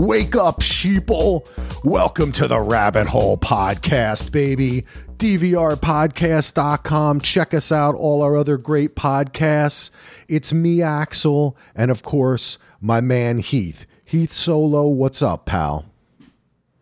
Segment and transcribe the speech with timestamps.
[0.00, 1.46] Wake up, sheeple.
[1.84, 4.86] Welcome to the Rabbit Hole Podcast, baby.
[5.18, 7.20] DVRpodcast.com.
[7.20, 9.90] Check us out, all our other great podcasts.
[10.26, 13.84] It's me, Axel, and of course, my man Heath.
[14.02, 15.84] Heath Solo, what's up, pal?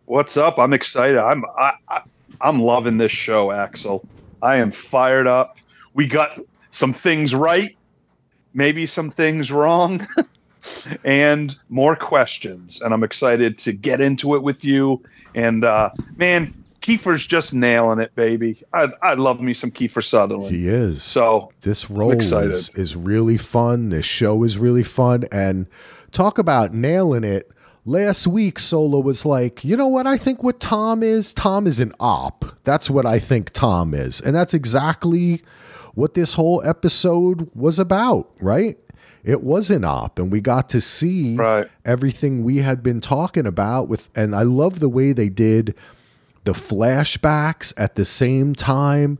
[0.05, 0.57] What's up?
[0.57, 1.17] I'm excited.
[1.17, 2.01] I'm I, I,
[2.39, 4.07] I'm loving this show, Axel.
[4.41, 5.57] I am fired up.
[5.93, 6.39] We got
[6.71, 7.75] some things right,
[8.53, 10.07] maybe some things wrong,
[11.03, 12.81] and more questions.
[12.81, 15.01] And I'm excited to get into it with you.
[15.35, 18.63] And uh, man, Kiefer's just nailing it, baby.
[18.73, 20.55] I I love me some Kiefer Sutherland.
[20.55, 21.03] He is.
[21.03, 23.89] So this role is, is really fun.
[23.89, 25.25] This show is really fun.
[25.31, 25.67] And
[26.11, 27.51] talk about nailing it.
[27.85, 31.33] Last week, Solo was like, you know what I think what Tom is?
[31.33, 32.45] Tom is an op.
[32.63, 34.21] That's what I think Tom is.
[34.21, 35.41] And that's exactly
[35.95, 38.77] what this whole episode was about, right?
[39.23, 41.67] It was an op, and we got to see Right.
[41.85, 45.75] everything we had been talking about with and I love the way they did
[46.45, 49.19] the flashbacks at the same time.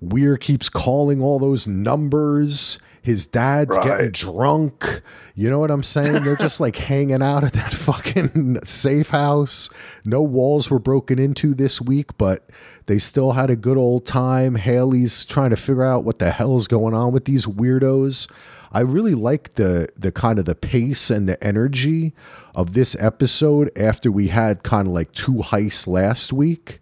[0.00, 2.78] Weir keeps calling all those numbers.
[3.02, 5.02] His dad's getting drunk.
[5.34, 6.22] You know what I'm saying?
[6.22, 9.68] They're just like hanging out at that fucking safe house.
[10.04, 12.48] No walls were broken into this week, but
[12.86, 14.54] they still had a good old time.
[14.54, 18.30] Hailey's trying to figure out what the hell is going on with these weirdos.
[18.70, 22.14] I really like the the kind of the pace and the energy
[22.54, 26.80] of this episode after we had kind of like two heists last week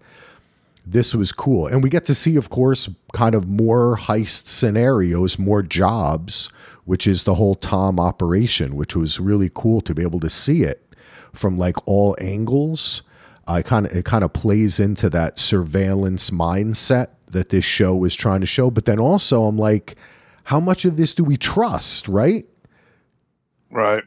[0.87, 1.67] this was cool.
[1.67, 6.49] And we get to see, of course, kind of more heist scenarios, more jobs,
[6.85, 10.63] which is the whole Tom operation, which was really cool to be able to see
[10.63, 10.85] it
[11.33, 13.03] from like all angles.
[13.47, 18.15] I kind of it kind of plays into that surveillance mindset that this show is
[18.15, 18.71] trying to show.
[18.71, 19.97] But then also I'm like,
[20.45, 22.47] how much of this do we trust, right?
[23.71, 24.05] Right.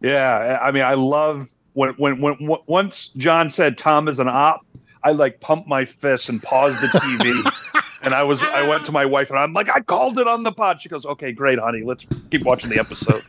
[0.00, 4.64] Yeah, I mean, I love when when when once John said Tom is an op,
[5.08, 8.92] I like pumped my fist and paused the TV, and I was I went to
[8.92, 10.82] my wife and I'm like, I called it on the pod.
[10.82, 13.22] She goes, Okay, great, honey, let's keep watching the episode.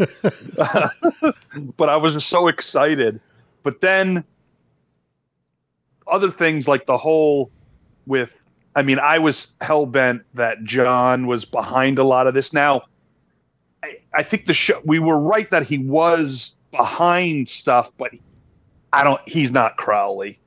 [1.78, 3.22] but I was just so excited.
[3.64, 4.26] But then
[6.06, 7.50] other things like the whole
[8.06, 8.34] with
[8.76, 12.52] I mean, I was hell bent that John was behind a lot of this.
[12.52, 12.82] Now,
[13.84, 18.12] I, I think the show we were right that he was behind stuff, but
[18.92, 19.22] I don't.
[19.30, 20.42] He's not Crowley,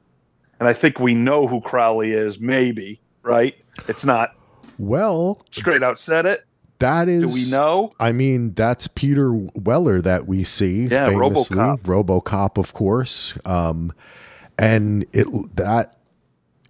[0.62, 2.38] and I think we know who Crowley is.
[2.38, 3.56] Maybe right?
[3.88, 4.36] It's not
[4.78, 6.44] Well, straight out said it.
[6.78, 7.92] That is, Do we know?
[7.98, 11.80] I mean, that's Peter Weller that we see Yeah, famously, RoboCop.
[11.82, 13.36] RoboCop, of course.
[13.44, 13.92] Um,
[14.56, 15.96] and it that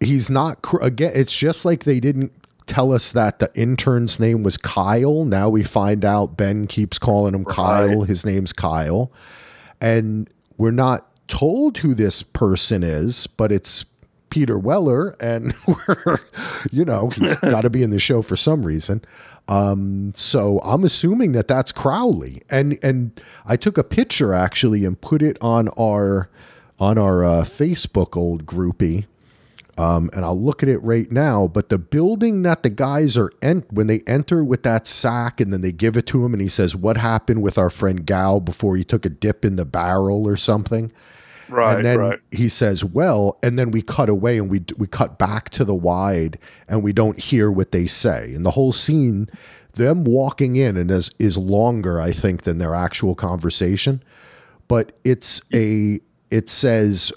[0.01, 1.13] he's not cr- again.
[1.15, 2.33] It's just like they didn't
[2.67, 5.27] tell us that the intern's name was Kyle.
[5.27, 8.05] Now we find out Ben keeps calling him Kyle.
[8.05, 9.13] His name's Kyle,
[9.83, 13.87] and we're not told who this person is, but it's
[14.29, 16.21] Peter Weller, and we're,
[16.71, 19.03] you know, he's got to be in the show for some reason.
[19.49, 25.01] Um, so I'm assuming that that's Crowley, and and I took a picture actually and
[25.01, 26.29] put it on our
[26.79, 29.07] on our uh, Facebook old groupie.
[29.79, 31.47] Um, and I'll look at it right now.
[31.47, 35.51] But the building that the guys are en- when they enter with that sack, and
[35.51, 38.39] then they give it to him, and he says, "What happened with our friend Gao
[38.39, 40.93] before he took a dip in the barrel or something?"
[41.53, 42.19] Right, and then right.
[42.31, 45.75] he says, "Well," and then we cut away and we we cut back to the
[45.75, 48.33] wide, and we don't hear what they say.
[48.35, 49.29] And the whole scene,
[49.75, 54.03] them walking in, and is is longer, I think, than their actual conversation.
[54.67, 57.13] But it's a it says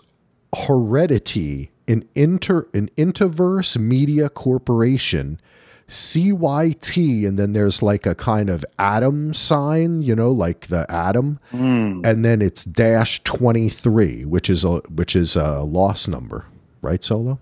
[0.56, 5.40] heredity an inter an interverse media corporation
[5.88, 11.40] CYT and then there's like a kind of atom sign, you know, like the atom.
[11.52, 16.46] And then it's dash 23, which is a which is a Lost number,
[16.82, 17.40] right Solo?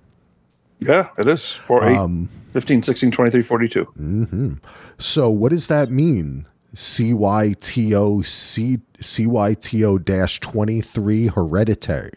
[0.79, 1.51] Yeah, it is.
[1.51, 4.59] 4, 8, Um, 15, 16, 23, 42.
[4.97, 6.45] So what does that mean?
[6.75, 12.13] CYTO C CYTO dash 23 hereditary.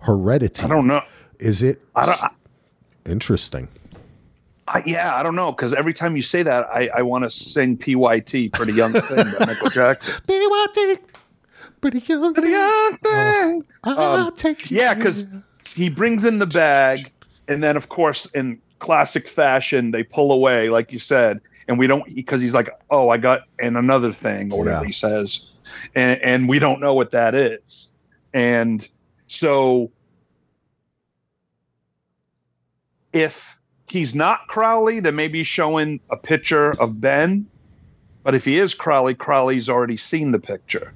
[0.00, 0.64] Heredity.
[0.64, 1.02] I don't know.
[1.38, 2.24] Is it I don't.
[2.24, 2.30] I,
[3.10, 3.68] interesting?
[4.74, 7.30] I, yeah, I don't know because every time you say that, I, I want to
[7.30, 10.22] sing PYT, Pretty Young Thing by Michael Jackson.
[10.26, 12.32] Pretty pretty young.
[12.34, 13.64] Pretty Young Thing.
[13.84, 14.78] I'll Um, take you.
[14.78, 15.26] Yeah, because
[15.74, 17.10] he brings in the bag,
[17.48, 21.86] and then of course, in classic fashion, they pull away, like you said, and we
[21.86, 24.86] don't because he's like, "Oh, I got and another thing," or whatever Yeah.
[24.86, 25.50] he says,
[25.94, 27.88] and, and we don't know what that is,
[28.32, 28.88] and
[29.26, 29.90] so
[33.12, 33.58] if
[33.92, 37.46] he's not Crowley, then maybe showing a picture of Ben.
[38.22, 40.94] But if he is Crowley, Crowley's already seen the picture.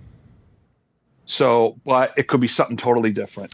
[1.27, 3.53] So, but it could be something totally different.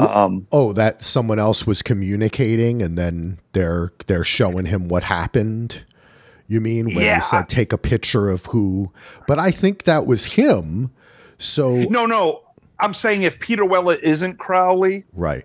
[0.00, 5.84] Um, Oh, that someone else was communicating and then they're they're showing him what happened.
[6.46, 7.16] You mean when Yeah.
[7.16, 8.90] they said take a picture of who?
[9.26, 10.90] But I think that was him.
[11.38, 12.42] So no, no,
[12.80, 15.44] I'm saying if Peter Weller isn't Crowley, right.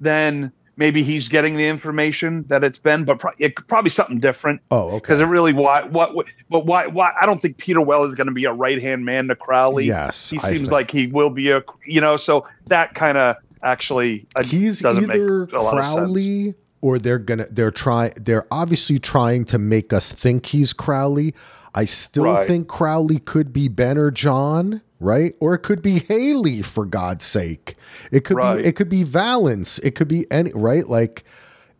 [0.00, 4.60] then maybe he's getting the information that it's been, but pro- it probably something different.
[4.70, 4.96] Oh, okay.
[4.98, 7.12] Because it really, why, what, what- but why, why?
[7.20, 9.86] I don't think Peter Well is going to be a right hand man to Crowley.
[9.86, 13.18] Yes, he I seems think- like he will be a, you know, so that kind
[13.18, 15.94] of actually uh, He's doesn't make either a lot of sense.
[15.96, 21.34] Crowley or they're gonna they're trying they're obviously trying to make us think he's Crowley.
[21.74, 22.48] I still Right.
[22.48, 25.34] think Crowley could be Ben or John, right?
[25.40, 27.76] Or it could be Hailey for God's sake.
[28.12, 28.62] It could Right.
[28.62, 29.78] be it could be Valence.
[29.80, 30.86] It could be any right?
[30.88, 31.24] Like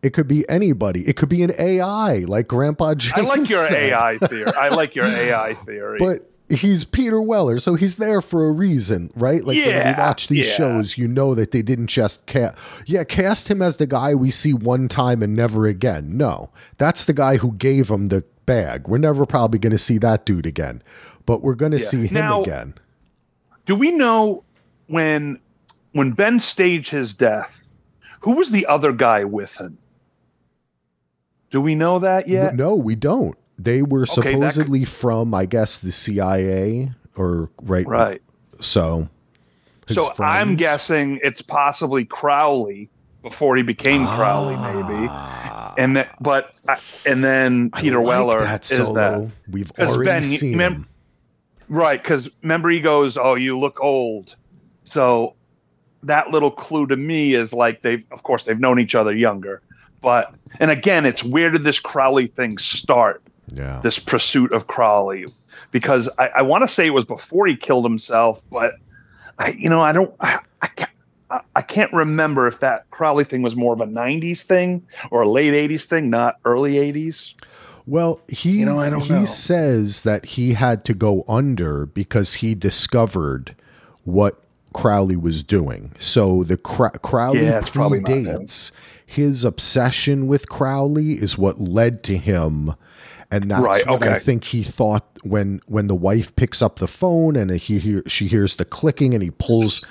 [0.03, 1.01] it could be anybody.
[1.01, 3.13] It could be an AI, like Grandpa James.
[3.15, 3.93] I like your said.
[3.93, 4.51] AI theory.
[4.57, 5.99] I like your AI theory.
[5.99, 9.45] But he's Peter Weller, so he's there for a reason, right?
[9.45, 10.53] Like when we Yeah, watch these yeah.
[10.55, 12.57] shows, you know that they didn't just cast.
[12.87, 16.17] Yeah, cast him as the guy we see one time and never again.
[16.17, 18.87] No, that's the guy who gave him the bag.
[18.87, 20.81] We're never probably going to see that dude again,
[21.27, 22.73] but we're going to see him Now- again.
[23.65, 24.43] Do we know
[24.87, 25.39] when
[25.93, 27.63] when Ben staged his death,
[28.21, 29.77] who was the other guy with him?
[31.49, 32.55] Do we know that yet?
[32.55, 33.37] No, we don't.
[33.59, 37.85] They were Okay, that could- supposedly from, I guess, the CIA or right.
[37.85, 38.21] Right.
[38.59, 39.09] So,
[39.87, 42.89] So I'm guessing it's possibly Crowley
[43.21, 45.07] before he became Crowley, maybe.
[45.09, 46.75] Ah, And that, but uh,
[47.05, 48.93] and then Peter like Weller that is solo.
[48.93, 50.87] that we've already Ben, seen mem- him.
[51.71, 52.01] Right?
[52.01, 54.35] Because remember he goes, "Oh, you look old."
[54.83, 55.33] So
[56.03, 59.61] that little clue to me is like they've, of course, they've known each other younger.
[60.01, 63.23] But and again, it's where did this Crowley thing start?
[63.53, 63.81] Yeah.
[63.83, 65.25] this pursuit of Crowley
[65.71, 68.75] because I, I want to say it was before he killed himself, but
[69.39, 70.91] I, you know, I don't, I, I can't,
[71.31, 75.21] I- I can't remember if that Crowley thing was more of a '90s thing or
[75.23, 77.33] a late '80s thing, not early '80s.
[77.85, 79.25] Well, he You know, I don't he know.
[79.25, 83.55] says that he had to go under because he discovered
[84.03, 84.43] what
[84.73, 85.91] Crowley was doing.
[85.99, 88.25] So the Crowley Yeah, it's probably not him.
[88.25, 88.71] predates
[89.05, 92.73] his obsession with Crowley is what led to him.
[93.29, 96.87] And that's Right, what I think he thought when when the wife picks up the
[96.87, 99.81] phone and he hear, she hears the clicking and he pulls.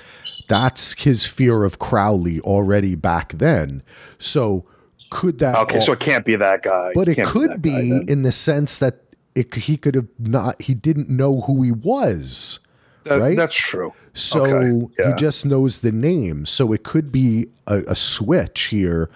[0.47, 3.83] That's his fear of Crowley already back then.
[4.19, 4.65] So
[5.11, 6.91] could that Okay, al- so it can't be that guy.
[6.95, 9.01] but it Can't could guy be in the sense that
[9.35, 12.59] it, he could have not he didn't know who he was
[13.03, 13.37] That- right?
[13.37, 13.93] That's true.
[14.13, 15.07] so Okay, yeah.
[15.09, 19.09] he just knows the name so it could be a, a switch here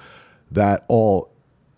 [0.51, 1.31] that all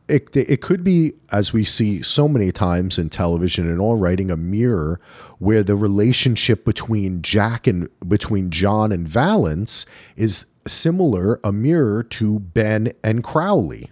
[0.09, 4.31] it, it could be as we see so many times in television and all writing
[4.31, 5.01] a mirror
[5.39, 9.85] where the relationship between jack and between john and valence
[10.15, 13.89] is similar a mirror to ben and crowley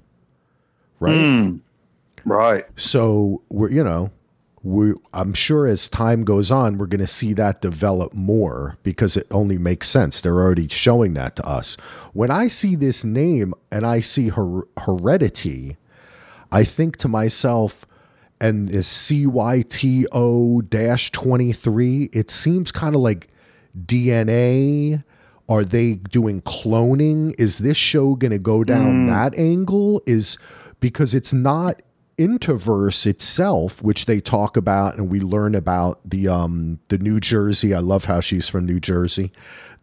[0.99, 1.57] right Hmm.
[2.25, 2.65] Right.
[2.75, 4.11] so we're you know
[4.63, 9.15] we I'm sure as time goes on we're going to see that develop more because
[9.15, 10.21] it only makes sense.
[10.21, 11.75] They're already showing that to us.
[12.13, 15.77] When I see this name and I see her heredity,
[16.51, 17.85] I think to myself
[18.41, 23.27] and this CYTO dash 23, it seems kind of like
[23.79, 25.03] DNA.
[25.47, 27.33] Are they doing cloning?
[27.37, 30.01] Is this show going to go down that angle?
[30.07, 30.37] Is
[30.85, 31.81] because it's not
[32.19, 37.73] Interverse itself, which they talk about and we learn about the um the New Jersey.
[37.73, 39.31] I love how she's from New Jersey,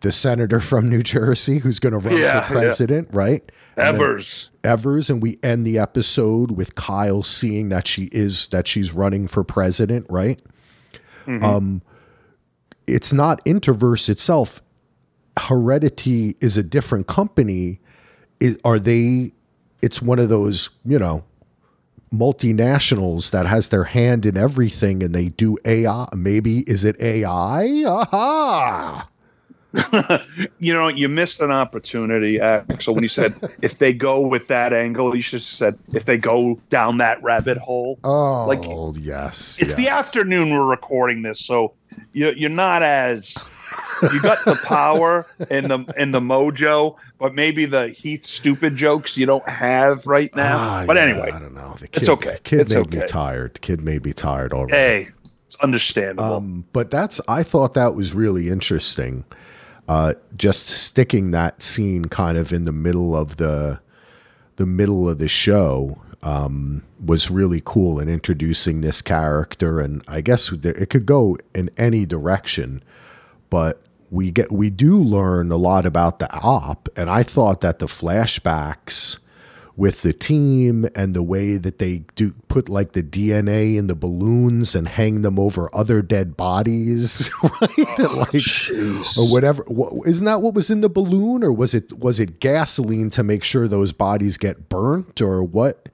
[0.00, 2.61] the senator from New Jersey who's going to run Yeah, for yeah.
[2.61, 3.42] president, right?
[3.76, 4.50] And Evers.
[4.62, 9.26] Evers, and we end the episode with Kyle seeing that she is that she's running
[9.26, 10.40] for president, right?
[11.26, 11.82] Um,
[12.87, 14.62] it's not Interverse itself.
[15.38, 17.80] Heredity is a different company.
[18.40, 19.32] Is, are they?
[19.82, 21.24] It's one of those, you know,
[22.12, 26.08] multinationals that has their hand in everything, and they do AI.
[26.14, 27.84] Maybe is it AI?
[27.86, 29.08] Aha!
[30.58, 34.72] you know, you missed an opportunity, Axel, when you said if they go with that
[34.72, 37.98] angle, you should have said if they go down that rabbit hole.
[38.04, 38.60] Oh, Like,
[39.00, 39.58] yes.
[39.60, 41.72] It's the afternoon we're recording this, so
[42.12, 43.48] you, you're not as
[44.12, 49.16] you got the power and the and the mojo, but maybe the Heath stupid jokes
[49.16, 50.56] you don't have right now.
[50.58, 51.76] Ah, but yeah, anyway, I don't know.
[51.78, 52.38] The It's kid, okay.
[52.44, 53.54] Kid It's made me tired.
[53.54, 54.76] The kid made me tired already.
[54.76, 55.08] hey,
[55.46, 56.34] it's understandable.
[56.34, 59.24] Um, but that's I thought that was really interesting.
[59.88, 63.80] Uh, just sticking that scene kind of in the middle of the
[64.56, 70.20] the middle of the show um, was really cool in introducing this character, and I
[70.20, 72.82] guess it could go in any direction.
[73.52, 77.80] But we get we do learn a lot about the op, and I thought that
[77.80, 79.18] the flashbacks
[79.76, 83.94] with the team and the way that they do put like the DNA in the
[83.94, 88.00] balloons and hang them over other dead bodies, right?
[88.00, 89.62] Oh, like or whatever.
[90.06, 93.44] Isn't that what was in the balloon, or was it was it gasoline to make
[93.44, 95.90] sure those bodies get burnt, or what?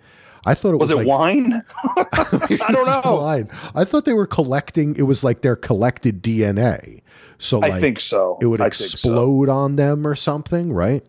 [0.47, 1.63] I thought it was, was it like wine?
[1.87, 3.21] I don't know.
[3.21, 3.49] fine.
[3.75, 4.95] I thought they were collecting.
[4.97, 7.03] It was like their collected DNA.
[7.39, 8.39] So I think so.
[8.41, 8.85] it would I think so.
[8.85, 11.05] explode on them or something, right?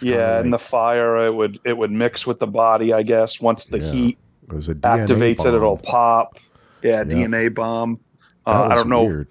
[0.00, 2.92] kinda Yeah, like- and the fire it would it would mix with the body.
[2.92, 3.92] I guess once the Yeah.
[3.92, 5.54] heat It was a DNA activates it, bomb.
[5.54, 6.38] it'll pop.
[6.82, 7.04] Yeah, Yeah.
[7.04, 7.98] DNA bomb.
[8.46, 9.04] Uh, I don't know.
[9.04, 9.28] weird.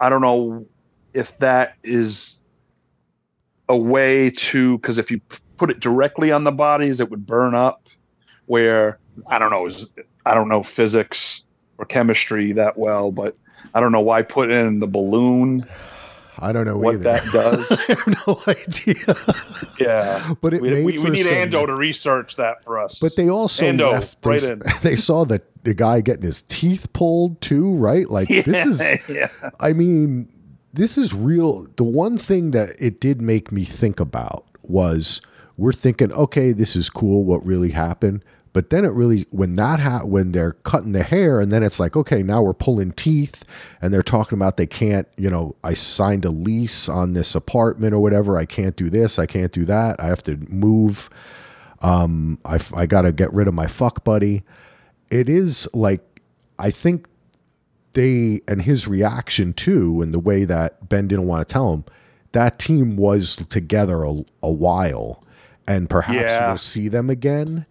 [0.00, 0.66] I don't know
[1.14, 2.36] if that is
[3.70, 5.20] a way to because if you
[5.56, 7.88] put it directly on the bodies, it would burn up.
[8.46, 9.88] Where I don't know is
[10.26, 11.42] I don't know physics
[11.78, 13.36] or chemistry that well, but
[13.74, 15.66] I don't know why put in the balloon
[16.38, 17.04] I don't know what either.
[17.04, 17.70] that does.
[17.88, 19.16] I have no idea.
[19.78, 22.98] yeah, but it we, made we, we need some- Ando to research that for us.
[22.98, 24.22] But they also Ando, left.
[24.22, 28.08] They, right they saw the the guy getting his teeth pulled too, right?
[28.10, 29.08] Like this is.
[29.08, 29.28] yeah.
[29.60, 30.28] I mean,
[30.72, 31.66] this is real.
[31.76, 35.20] The one thing that it did make me think about was
[35.56, 37.24] we're thinking, okay, this is cool.
[37.24, 38.24] What really happened?
[38.52, 41.80] But then it really, when that ha- when they're cutting the hair, and then it's
[41.80, 43.42] like, okay, now we're pulling teeth,
[43.82, 47.94] and they're talking about they can't, you know, I signed a lease on this apartment
[47.94, 48.36] or whatever.
[48.36, 49.18] I can't do this.
[49.18, 49.98] I can't do that.
[49.98, 51.10] I have to move.
[51.82, 54.44] Um, I I got to get rid of my fuck buddy.
[55.10, 56.22] It is like,
[56.58, 57.08] I think
[57.94, 61.84] they and his reaction too, and the way that Ben didn't want to tell him,
[62.32, 65.24] that team was together a, a while,
[65.66, 66.48] and perhaps Yeah.
[66.48, 67.66] we'll see them again,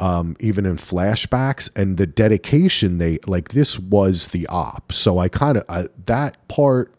[0.00, 1.70] um, even in flashbacks.
[1.76, 4.92] And the dedication they like this was the op.
[4.92, 6.94] So I kind of that part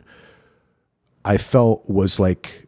[1.26, 2.68] I felt was like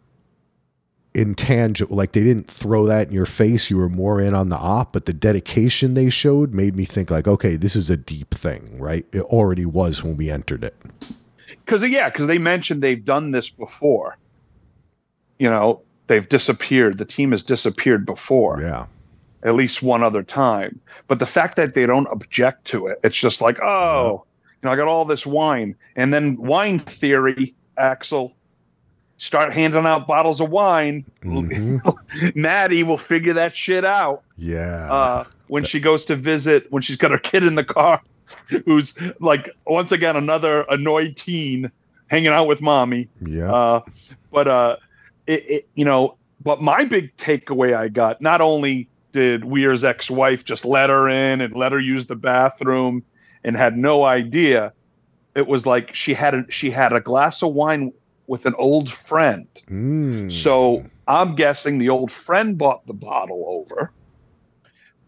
[1.14, 4.56] intangible like they didn't throw that in your face you were more in on the
[4.56, 8.34] op but the dedication they showed made me think like okay this is a deep
[8.34, 10.74] thing right it already was when we entered it
[11.66, 14.18] because yeah, because they mentioned they've done this before.
[15.40, 16.98] You know, they've disappeared.
[16.98, 18.86] The team has disappeared before, yeah
[19.44, 20.80] at least one other time.
[21.08, 24.24] But the fact that they don't object to it, it's just like, oh,
[24.62, 28.36] you know, I got all this wine, and then wine theory, Axel.
[29.18, 31.06] Start handing out bottles of wine.
[31.24, 32.36] Mhm.
[32.36, 36.98] Madi will figure that shit out yeah uh, when she goes to visit when she's
[36.98, 38.01] got her kid in the car
[38.65, 41.72] who's like once again another annoyed teen
[42.08, 43.82] hanging out with mommy yeah uh,
[44.32, 44.75] but uh,
[45.28, 50.46] it, it you know but my big takeaway i got not only did weir's ex-wife
[50.46, 53.04] just let her in and let her use the bathroom
[53.44, 54.72] and had no idea
[55.36, 57.92] it was like she had a she had a glass of wine
[58.28, 60.32] with an old friend Mm.
[60.32, 63.92] so I'm guessing the old friend bought the bottle over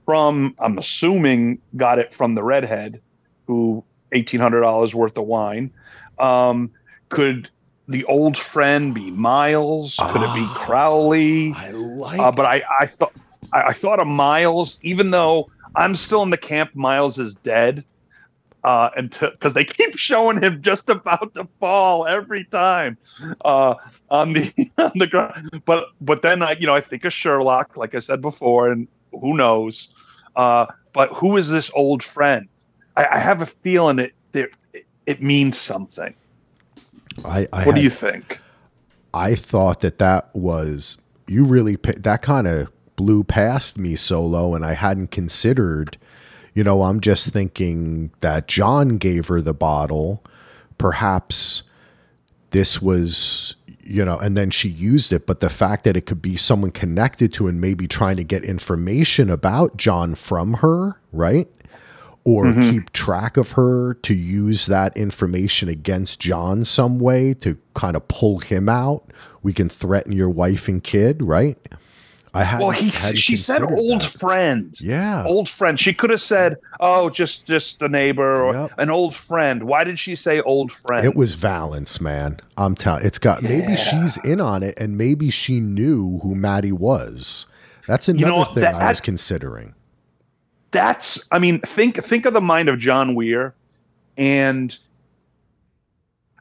[0.06, 3.02] from, I'm assuming, got it from the redhead
[3.48, 5.72] who $1,800 worth of wine.
[6.20, 6.72] Um,
[7.10, 7.50] could
[7.88, 10.04] the old friend be Miles?
[10.08, 10.54] Could it be Ah.
[10.54, 11.52] Crowley?
[11.54, 13.14] i like Uh, but I, I thought
[13.54, 17.86] I, I thought of Miles, even though I'm still in the camp Miles is dead.
[18.64, 22.98] Uh, until because they keep showing him just about to fall every time
[23.46, 23.76] uh,
[24.10, 25.62] on the on the ground.
[25.66, 28.88] But but then I you know I think of Sherlock, like I said before, and
[29.12, 29.90] who knows?
[30.36, 32.48] Uh, but who is this old friend?
[32.96, 34.52] I, I have a feeling it, it
[35.06, 36.16] it means something.
[37.26, 38.40] I, I What do you think?
[39.14, 44.66] I thought that that was you really that kind of blew past me solo, and
[44.66, 45.98] I hadn't considered.
[46.54, 50.24] You know, I'm just thinking that John gave her the bottle.
[50.78, 51.64] Perhaps
[52.52, 55.26] this was, you know, and then she used it.
[55.26, 58.44] But the fact that it could be someone connected to and maybe trying to get
[58.44, 61.48] information about John from her, right?
[62.26, 62.70] Or mm-hmm.
[62.72, 68.08] keep track of her to use that information against John some way to kind of
[68.08, 69.04] pull him out.
[69.42, 71.58] We can threaten your wife and kid, right?
[72.36, 74.12] I had Well, he hadn't she said old that.
[74.12, 74.76] friend.
[74.80, 75.24] Yeah.
[75.26, 75.80] old friend.
[75.80, 78.72] She could have said, "Oh, just just a neighbor or Yep.
[78.80, 81.06] an old friend." Why did she say old friend?
[81.06, 82.40] It was Valence, man.
[82.58, 83.06] I'm telling.
[83.06, 87.46] It's got maybe she's in on it, and maybe she knew who Madi was.
[87.88, 89.76] That's another know, thing I was that- considering.
[90.74, 91.26] That's.
[91.32, 93.54] I mean, think think of the mind of John Weir,
[94.18, 94.78] and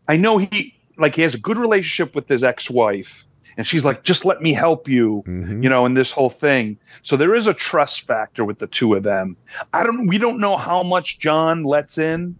[0.08, 4.02] I know he like he has a good relationship with his ex-wife, and she's like,
[4.02, 5.62] "Just let me help you." Mhm.
[5.62, 6.76] you know, in this whole thing.
[7.02, 9.36] So there is a trust factor with the two of them.
[9.72, 12.34] I don't we don't know how much John lets in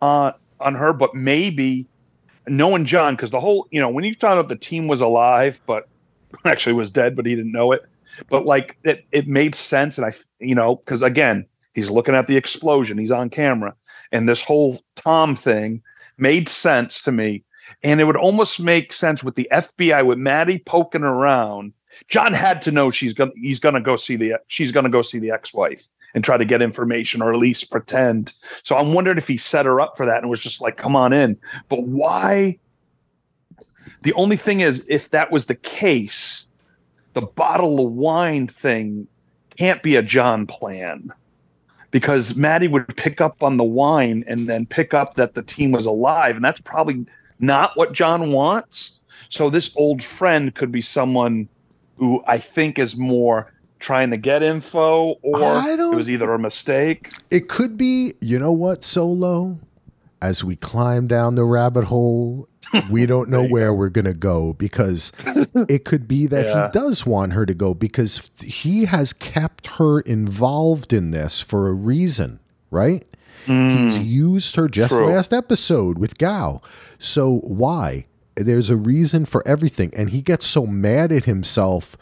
[0.00, 1.86] uh on her, but maybe
[2.46, 5.60] knowing John, because the whole, you know, when you found out the team was alive,
[5.66, 5.88] but
[6.44, 7.82] actually was dead, but he didn't know it.
[8.28, 9.98] But like it, it made sense.
[9.98, 13.74] And I, you know, because again, he's looking at the explosion, he's on camera.
[14.12, 15.82] And this whole Tom thing
[16.18, 17.42] made sense to me.
[17.82, 21.72] And it would almost make sense with the FBI with Madi poking around.
[22.08, 25.18] John had to know she's gonna he's gonna go see the she's gonna go see
[25.18, 28.32] the ex-wife and try to get information or at least pretend.
[28.62, 30.96] So I'm wondering if he set her up for that and was just like, come
[30.96, 31.36] on in.
[31.68, 32.58] But why?
[34.02, 36.46] The only thing is, if that was the case,
[37.14, 39.06] the bottle of wine thing
[39.56, 41.12] can't be a John plan
[41.90, 45.70] because Madi would pick up on the wine and then pick up that the team
[45.70, 46.34] was alive.
[46.34, 47.06] And that's probably
[47.38, 48.98] not what John wants.
[49.28, 51.48] So this old friend could be someone
[51.96, 57.12] who I think is more trying to get info or it was either a mistake.
[57.30, 59.58] It could be, you know what, Solo?
[60.24, 62.48] As we climb down the rabbit hole,
[62.90, 63.74] we don't know where go.
[63.74, 65.12] we're going to go because
[65.68, 66.66] it could be that yeah.
[66.66, 71.68] he does want her to go because he has kept her involved in this for
[71.68, 72.40] a reason,
[72.70, 73.04] right?
[73.46, 75.06] Mm, He's used her just true.
[75.06, 76.62] last episode with Gao.
[76.98, 78.06] So why?
[78.34, 79.92] There's a reason for everything.
[79.94, 81.96] And he gets so mad at himself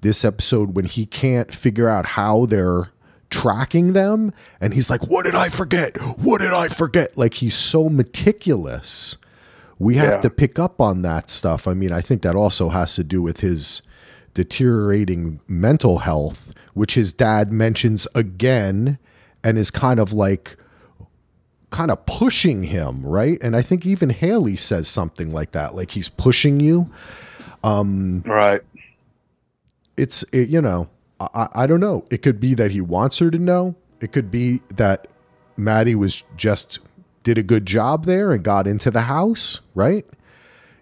[0.00, 2.90] this episode when he can't figure out how they're
[3.30, 5.96] tracking them and he's like what did i forget?
[6.18, 7.16] What did i forget?
[7.16, 9.16] Like he's so meticulous.
[9.78, 10.20] We have yeah.
[10.20, 11.66] to pick up on that stuff.
[11.66, 13.82] I mean i think that also has to do with his
[14.34, 18.96] deteriorating mental health which his dad mentions again
[19.42, 20.56] and is kind of like
[21.70, 23.38] kind of pushing him right?
[23.40, 26.90] And i think even hailey says something like that like he's pushing you.
[27.62, 28.62] Um right.
[29.96, 30.88] it's it, you know
[31.20, 32.04] I, I don't know.
[32.10, 33.76] It could be that he wants her to know.
[34.00, 35.06] It could be that
[35.56, 36.78] Madi was just
[37.22, 40.06] did a good job there and got into the house, right?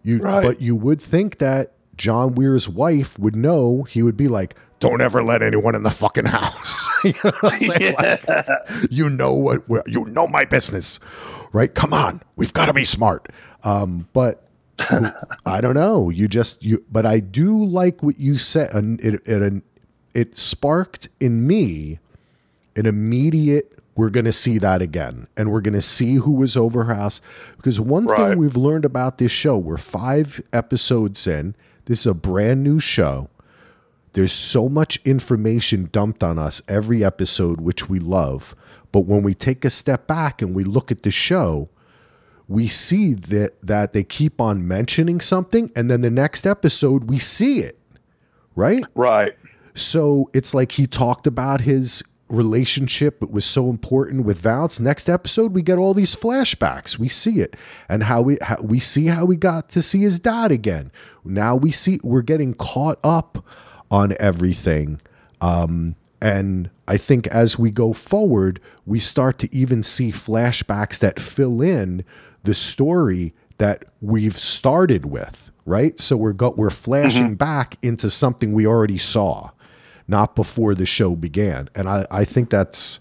[0.02, 0.42] You right.
[0.42, 3.82] but you would think that John Weir's wife would know.
[3.82, 7.54] He would be like, "Don't ever let anyone in the fucking house." you know what
[7.54, 7.58] I'm?
[7.80, 8.18] Yeah.
[8.28, 9.62] Like, you know what?
[9.88, 11.00] You know my business,
[11.52, 11.74] right?
[11.74, 13.28] Come on, we've got to be smart.
[13.64, 14.48] Um, but
[15.44, 16.08] I don't know.
[16.08, 18.70] You just you, but I do like what you said.
[19.02, 19.62] It, it,
[20.18, 22.00] it sparked in me
[22.74, 23.72] an immediate.
[23.94, 27.20] We're going to see that again, and we're going to see who was over house.
[27.56, 28.30] Because one right.
[28.30, 31.54] thing we've learned about this show, we're five episodes in.
[31.84, 33.30] This is a brand new show.
[34.14, 38.56] There's so much information dumped on us every episode, which we love.
[38.90, 41.68] But when we take a step back and we look at the show,
[42.48, 47.18] we see that that they keep on mentioning something and then the next episode we
[47.18, 47.78] see it
[48.56, 49.36] right right
[49.80, 54.78] so it's like he talked about his relationship it was so important with Vance.
[54.78, 56.98] Next episode, we get all these flashbacks.
[56.98, 57.56] We see it,
[57.88, 60.92] and how we how, we see how we got to see his dad again.
[61.24, 63.44] Now we see we're getting caught up
[63.90, 65.00] on everything,
[65.40, 71.20] um, and I think as we go forward, we start to even see flashbacks that
[71.20, 72.04] fill in
[72.44, 75.98] the story that we've started with, right?
[75.98, 77.34] So we're go- we're flashing mm-hmm.
[77.34, 79.50] back into something we already saw,
[80.08, 81.68] not before the show began.
[81.74, 82.98] And I, I think that's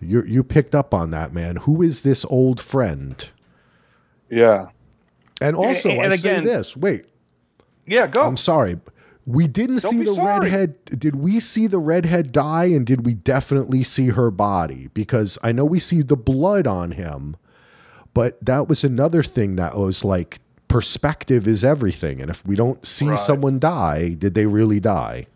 [0.00, 1.56] you you picked up on that, man.
[1.56, 3.30] Who is this old friend?
[4.30, 4.68] Yeah.
[5.40, 6.76] And also, and, and I again, say this.
[6.76, 7.04] Wait.
[7.86, 8.22] Yeah, go.
[8.22, 8.78] I'm sorry.
[9.26, 10.40] We didn't Don't see the sorry.
[10.40, 10.84] redhead.
[10.86, 12.66] Did we see the redhead die?
[12.66, 14.88] And did we definitely see her body?
[14.94, 17.36] Because I know we see the blood on him,
[18.14, 22.20] but that was another thing that was like perspective is everything.
[22.20, 23.18] And if we don't see right.
[23.18, 25.26] someone die, did they really die?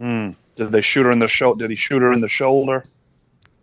[0.00, 0.36] Mm.
[0.56, 1.64] Did they shoot her in the shoulder?
[1.64, 2.84] Did he shoot her in the shoulder?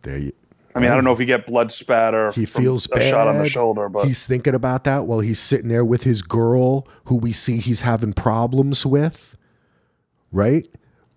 [0.03, 0.31] There you,
[0.77, 2.31] I mean, I don't know if you get blood spatter.
[2.31, 3.09] He feels bad.
[3.09, 6.21] shot on the shoulder, but he's thinking about that while he's sitting there with his
[6.21, 9.35] girl, who we see he's having problems with.
[10.31, 10.67] Right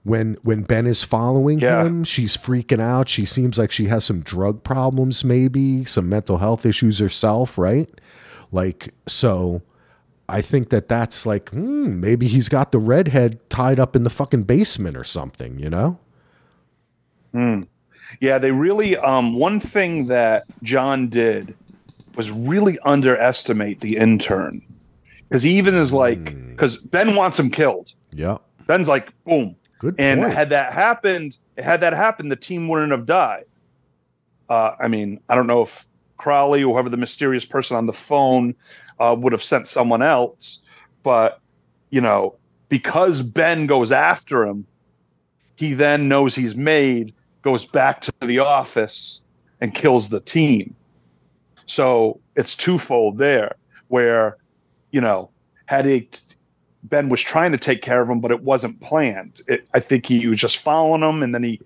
[0.02, 1.84] when when Ben is following yeah.
[1.84, 3.08] him, she's freaking out.
[3.08, 7.58] She seems like she has some drug problems, maybe some mental health issues herself.
[7.58, 7.90] Right,
[8.50, 9.62] like so.
[10.30, 14.10] I think that that's like hmm, maybe he's got the redhead tied up in the
[14.10, 15.58] fucking basement or something.
[15.58, 15.98] You know.
[17.32, 17.62] Hmm.
[18.20, 18.96] Yeah, they really.
[18.96, 21.54] Um, one thing that John did
[22.16, 24.62] was really underestimate the intern
[25.28, 26.86] because he even is like, because hmm.
[26.86, 26.90] mm.
[26.90, 27.92] Ben wants him killed.
[28.12, 28.38] Yeah.
[28.66, 29.56] Ben's like, boom.
[29.78, 29.94] Good.
[29.98, 30.34] And point.
[30.34, 33.44] had that happened, had that happened, the team wouldn't have died.
[34.48, 35.86] Uh, I mean, I don't know if
[36.18, 38.54] Crowley or whoever the mysterious person on the phone
[39.00, 40.60] uh, would have sent someone else,
[41.02, 41.40] but
[41.90, 42.36] you know,
[42.68, 44.64] because Ben goes after him,
[45.56, 49.22] he then knows he's made goes back to the office
[49.60, 50.74] and kills the team.
[51.66, 53.56] So it's twofold there.
[53.90, 54.36] where,
[54.92, 55.30] you know,
[55.66, 56.08] had he
[56.84, 59.42] Ben was trying to take care of him, but it wasn't planned.
[59.46, 61.60] It, I think he was just following him, and then he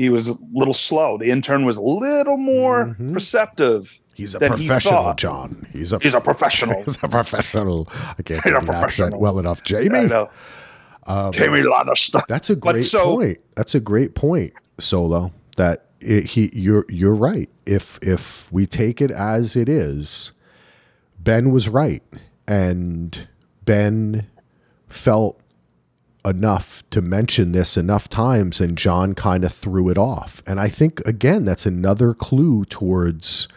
[0.00, 1.18] he was a little slow.
[1.18, 3.12] The intern was a little more Mhm.
[3.12, 4.00] perceptive.
[4.14, 5.16] He's a he professional, thought.
[5.18, 5.66] John.
[5.72, 6.82] He's a He's a professional.
[6.84, 7.88] he's a professional.
[8.18, 9.60] I can't He's do the accent well enough.
[9.64, 10.28] I Jamie, know.
[11.06, 12.22] um, Jaime Lannister.
[12.28, 13.38] that's a great so- point.
[13.56, 15.32] That's a great point, Solo.
[15.56, 17.48] That it, he, you're you're right.
[17.66, 20.32] If if we take it as it is,
[21.18, 22.02] Ben was right,
[22.48, 23.26] and
[23.64, 24.26] Ben
[24.88, 25.40] felt
[26.24, 30.42] enough to mention this enough times, and John kind of threw it off.
[30.46, 33.48] And I think again, that's another clue towards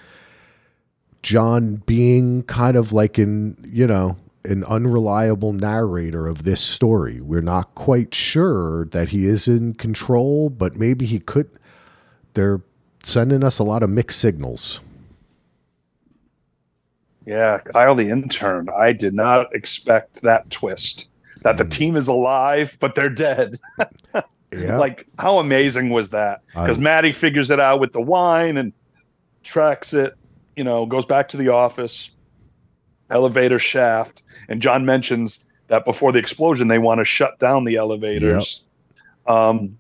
[1.22, 7.22] John being kind of like an you know an unreliable narrator of this story.
[7.22, 11.50] We're not quite sure that he is in control, but maybe he could.
[12.34, 12.62] They're
[13.04, 14.82] sending us a lot of mixed signals.
[17.26, 18.68] Yeah, Kyle the intern.
[18.76, 21.08] I did not expect that twist.
[21.44, 21.58] That Hmm.
[21.64, 23.60] the team is alive, but they're dead.
[24.56, 26.42] Yeah, Like, how amazing was that?
[26.54, 28.72] Because I- Madi figures it out with the wine and
[29.42, 30.14] tracks it,
[30.56, 32.12] you know, goes back to the office,
[33.10, 34.22] elevator shaft.
[34.50, 38.64] And John mentions that before the explosion, they want to shut down the elevators.
[39.26, 39.80] Um,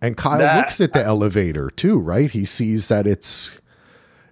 [0.00, 2.30] and Kyle that- looks at the elevator too, right?
[2.30, 3.60] He sees that it's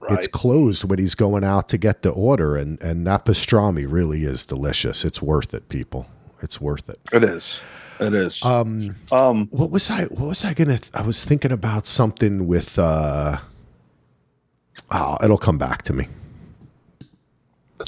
[0.00, 0.12] right.
[0.12, 4.24] it's closed when he's going out to get the order, and and that pastrami really
[4.24, 5.04] is delicious.
[5.04, 6.06] It's worth it, people.
[6.44, 7.00] It's worth it.
[7.12, 7.58] it is.
[8.00, 8.42] It is.
[8.44, 12.46] Um, um, what was I what was I gonna th- I was thinking about something
[12.46, 13.38] with uh
[14.90, 16.06] oh it'll come back to me.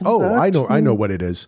[0.04, 1.46] Oh, I know I know what it is.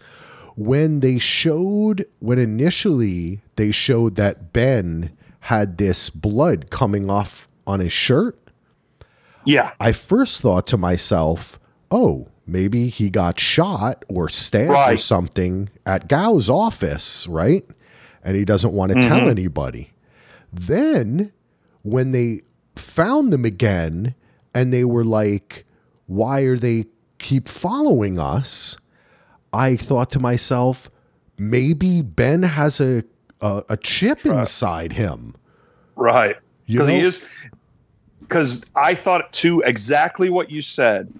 [0.56, 7.80] When they showed when initially they showed that Ben had this blood coming off on
[7.80, 8.36] his shirt,
[9.44, 9.70] yeah.
[9.78, 16.08] I first thought to myself, "Oh, maybe he got shot or stabbed or something at
[16.08, 17.64] Gao's office, right?"
[18.24, 19.30] And he doesn't want to tell mm-hmm.
[19.30, 19.92] anybody.
[20.52, 21.32] Then,
[21.82, 22.40] when they
[22.74, 24.14] found them again
[24.54, 25.64] and they were like,
[26.06, 26.86] "Why are they
[27.18, 28.76] keep following us?"
[29.52, 30.90] I thought to myself,
[31.38, 33.04] maybe Ben has a
[33.40, 35.34] a, a chip inside him.
[35.96, 36.36] Right.
[36.66, 37.24] Because he is.
[38.20, 41.12] Because I thought too exactly what you said.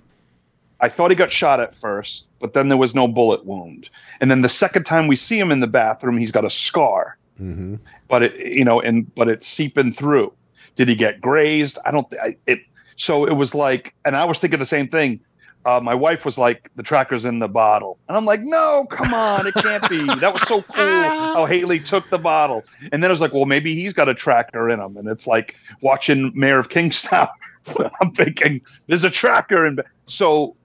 [0.80, 3.90] I thought he got shot at first, but then there was no bullet wound.
[4.20, 7.16] And then the second time we see him in the bathroom, he's got a scar,
[7.36, 7.76] hmm
[8.08, 10.32] but it you know, and but it's seeping through.
[10.76, 11.78] Did he get grazed?
[11.84, 12.06] I don't.
[12.22, 12.60] I, it.
[12.96, 15.20] So it was like, and I was thinking the same thing.
[15.64, 19.12] Uh, my wife was like, "The tracker's in the bottle," and I'm like, "No, come
[19.12, 23.10] on, it can't be." That was so cool how Hailey took the bottle, and then
[23.10, 26.32] I was like, "Well, maybe he's got a tracker in him," and it's like watching
[26.34, 27.28] Mayor of Kingstown.
[28.00, 30.56] I'm thinking there's a tracker, and so,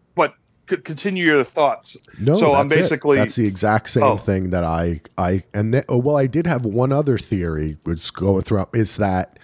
[0.68, 1.98] continue your thoughts.
[2.20, 2.84] No, So I'm that's it.
[2.84, 4.18] basically- that's the exact same Oh.
[4.18, 8.14] thing that I I and then, oh, well, I did have one other theory, which
[8.14, 9.40] going through is that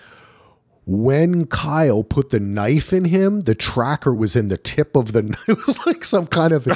[0.91, 5.21] when Kyle put the knife in him, the tracker was in the tip of the.
[5.29, 5.47] Knife.
[5.47, 6.63] It was like some kind of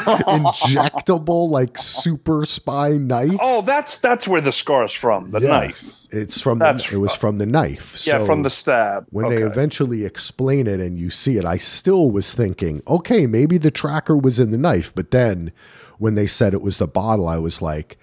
[0.47, 3.37] injectable, like super spy knife.
[3.41, 5.47] Oh, that's that's where the scar's from, the Yeah.
[5.49, 5.99] knife.
[6.11, 8.05] It's from That's- the, it was from the knife.
[8.05, 9.07] Yeah, So from the stab.
[9.09, 13.57] when they eventually explain it and you see it, I still was thinking, okay, maybe
[13.57, 14.93] the tracker was in the knife.
[14.93, 15.51] But then
[15.97, 17.97] when they said it was the bottle, I was like,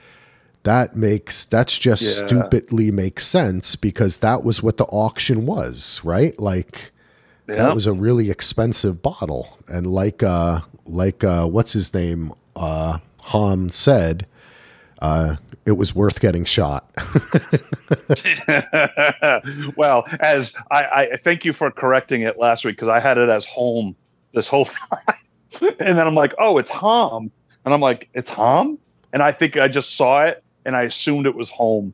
[0.65, 2.27] that makes that's just Yeah.
[2.27, 6.39] stupidly makes sense because that was what the auction was, right?
[6.39, 6.93] Like
[7.49, 7.57] Yeah.
[7.57, 9.59] that was a really expensive bottle.
[9.69, 12.33] And like uh like uh what's his name?
[12.57, 14.27] Uh Han said,
[15.01, 16.91] uh, it was worth getting shot.
[19.77, 23.29] well, as I, I thank you for correcting it last week because I had it
[23.29, 23.95] as home
[24.35, 25.17] this whole time,
[25.61, 27.31] and then I'm like, oh, it's hom,
[27.65, 28.79] and I'm like, it's hom,
[29.13, 31.93] and I think I just saw it and I assumed it was home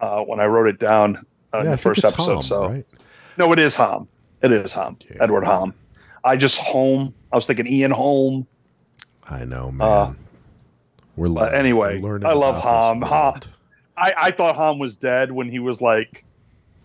[0.00, 2.34] uh, when I wrote it down uh, in Yeah, I the first episode.
[2.34, 2.84] Hom, so right?
[3.38, 4.06] no, it is hom.
[4.42, 4.98] It is hom.
[5.10, 5.22] Yeah.
[5.22, 5.72] Edward Homm.
[6.24, 7.14] I just home.
[7.32, 8.46] I was thinking Ian Home.
[9.30, 9.88] I know, man.
[9.88, 10.12] Uh,
[11.16, 11.54] we're but learning.
[11.60, 13.02] anyway, We're learning I love Homm.
[13.02, 13.40] Hom-
[13.96, 16.22] I, I thought Homm was dead when he was like,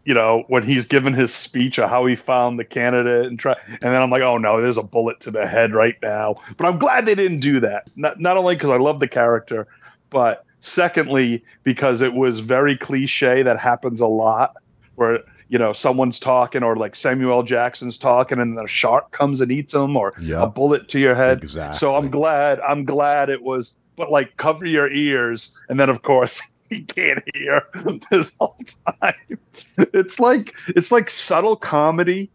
[0.06, 3.56] you know, when he's given his speech of how he found the candidate and try,
[3.68, 6.36] and then I'm like, oh no, there's a bullet to the head right now.
[6.58, 7.90] But I'm glad they didn't do that.
[7.98, 9.68] Not not only because I love the character,
[10.10, 13.44] but secondly because it was very cliche.
[13.44, 14.56] That happens a lot,
[14.96, 19.40] where you know someone's talking or like Samuel Jackson's talking, and then a shark comes
[19.42, 21.44] and eats them or a bullet to your head.
[21.44, 21.78] Exactly.
[21.78, 22.60] So I'm glad.
[22.62, 23.74] I'm glad it was.
[23.96, 27.62] But like, cover your ears, and then of course he can't hear
[28.10, 28.58] this whole
[29.02, 29.38] time.
[29.78, 32.32] It's like it's like subtle comedy,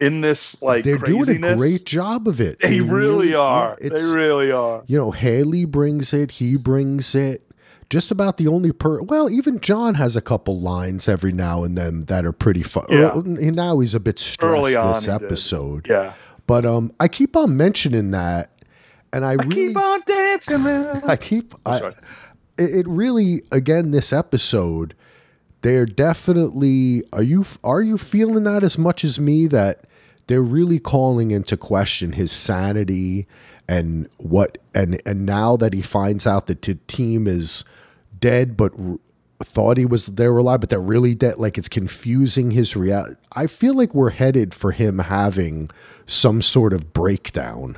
[0.00, 2.60] in this like They're doing a great job of it.
[2.60, 3.76] They, really are.
[3.80, 4.82] yeah, they really are.
[4.86, 7.42] you know, Hailey brings it, he brings it.
[7.90, 11.76] Just about the only per well, even John has a couple lines every now and
[11.76, 12.84] then that are pretty fun.
[12.90, 13.12] Yeah.
[13.24, 15.14] Now he's a bit stressed on, this did.
[15.14, 15.86] episode.
[15.88, 16.12] Yeah.
[16.46, 18.50] But um I keep on mentioning that
[19.12, 20.62] and I, really Keep on dancing.
[20.64, 21.02] man.
[21.06, 21.94] I keep I, it,
[22.58, 24.94] it really again this episode
[25.62, 29.84] they're definitely are you are you feeling that as much as me that
[30.26, 33.26] they're really calling into question his sanity
[33.66, 37.64] and what and and now that he finds out that the team is
[38.20, 38.98] dead but r-
[39.42, 43.46] thought he was there alive but they're really dead like it's confusing his reality i
[43.46, 45.68] feel like we're headed for him having
[46.06, 47.76] some sort of breakdown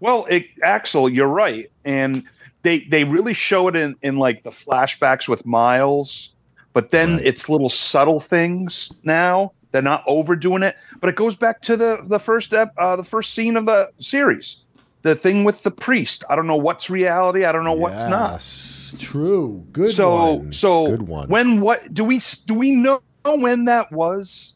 [0.00, 2.22] Well, it, Axel, you're right, and
[2.62, 6.30] they they really show it in in like the flashbacks with Miles,
[6.72, 7.26] but then Right.
[7.26, 9.52] it's little subtle things now.
[9.72, 13.02] They're not overdoing it, but it goes back to the the first ep, uh, the
[13.04, 14.58] first scene of the series,
[15.02, 16.24] the thing with the priest.
[16.28, 17.44] I don't know what's reality.
[17.44, 18.32] I don't know what's not.
[18.32, 23.00] Yes, true good so one so good one when what do we do we know
[23.24, 24.54] when that was?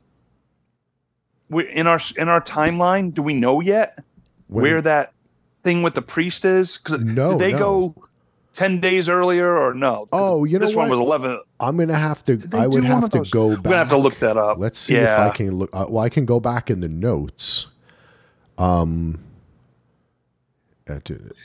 [1.49, 3.99] We- In our in our timeline, do we know yet?
[4.49, 5.13] When- where that
[5.65, 6.79] thing with the priest is?
[6.79, 7.59] Because No, did they no.
[7.59, 7.95] go
[8.55, 10.09] ten days earlier or no?
[10.13, 10.99] Oh, you know this one what?
[10.99, 11.41] was eleven.
[11.61, 12.41] I'm gonna have to.
[12.53, 13.63] I would have to go We're back.
[13.65, 14.59] gonna have to look that up.
[14.59, 15.71] Let's see if I can look.
[15.73, 17.69] Uh, well, I can go back in the notes.
[18.59, 19.19] Um,
[20.89, 20.99] uh,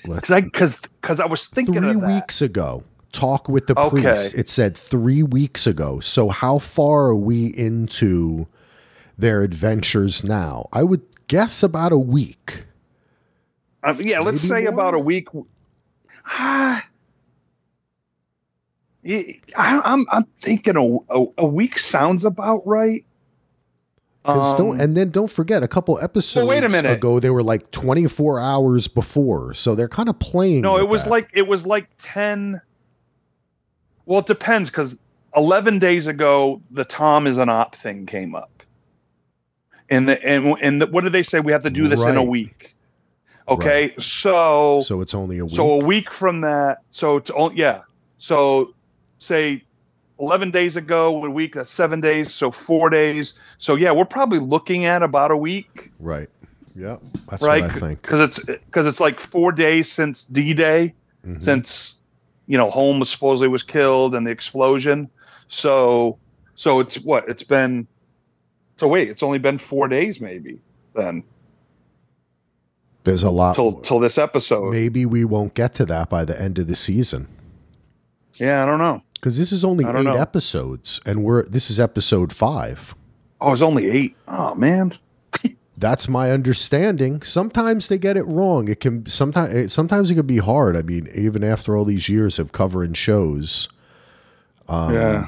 [0.04, 3.90] Because I because because I was thinking three weeks ago, talk with the Okay.
[3.90, 4.36] priest.
[4.36, 6.00] It said three weeks ago.
[6.00, 8.48] So how far are we into
[9.18, 10.70] their adventures now?
[10.74, 12.66] I would guess about a week.
[13.84, 14.74] Uh, yeah, let's say more?
[14.74, 15.28] about a week.
[16.26, 16.86] Ah,
[19.06, 23.06] I, I'm I'm thinking a, a, a week sounds about right.
[24.28, 26.92] Um, don't, and then don't forget, a couple episodes wait a minute.
[26.92, 29.54] ago, they were like 24 hours before.
[29.54, 30.62] So they're kind of playing.
[30.62, 31.10] No, it was that.
[31.10, 32.62] like it was like ten.
[34.06, 35.00] Well, it depends because
[35.36, 38.64] eleven days ago the Tom is an op thing came up,
[39.90, 41.40] and the and and the, what did they say?
[41.40, 42.74] We have to do this in a week.
[43.50, 45.56] Okay, so So it's only a week.
[45.56, 47.82] so a week from that, so it's oh yeah,
[48.18, 48.74] so
[49.20, 49.64] say
[50.20, 53.34] eleven days ago, a week that's seven days, so four days.
[53.58, 56.30] So yeah, we're probably looking at about a week, right.
[56.76, 56.98] Yeah.
[57.30, 57.64] That's right?
[57.64, 58.02] what I think.
[58.04, 60.94] Because it's because it's like four days since D Day.
[61.26, 61.44] Mhm.
[61.44, 61.96] since
[62.46, 65.10] you know Holmes supposedly was killed and the explosion.
[65.50, 66.18] So
[66.56, 67.88] so it's what it's been.
[68.78, 70.60] So wait, it's only been four days maybe
[70.94, 71.24] then
[73.04, 73.56] There's a lot.
[73.56, 74.72] till till this episode.
[74.72, 77.28] Maybe we won't get to that by the end of the season
[78.36, 79.02] Yeah, I don't know.
[79.28, 80.14] Because this is only eight know.
[80.14, 82.96] episodes, and we're this is episode five.
[83.42, 84.16] Oh, it's only eight.
[84.26, 84.98] Oh man.
[85.78, 87.22] That's my understanding.
[87.24, 88.70] Sometimes they get it wrong.
[88.70, 90.78] It can sometimes sometimes it can be hard.
[90.78, 93.68] I mean, even after all these years of covering shows.
[94.70, 95.28] Um, yeah.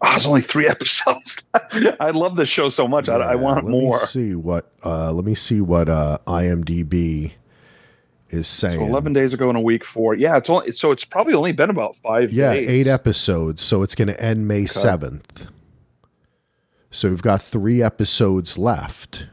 [0.00, 1.44] Oh, it's only three episodes.
[2.00, 3.10] I love this show so much.
[3.10, 3.92] I, I want let more.
[3.92, 4.72] Me see what.
[4.82, 7.32] Uh, let me see what uh, IMDb
[8.30, 8.80] is saying.
[8.80, 10.14] So Eleven days ago in a week four.
[10.14, 12.32] Yeah, it's only so it's probably only been about five.
[12.32, 12.68] Yeah, days.
[12.68, 13.62] eight episodes.
[13.62, 15.46] So it's going to end May seventh.
[16.90, 19.26] So we've got three episodes left,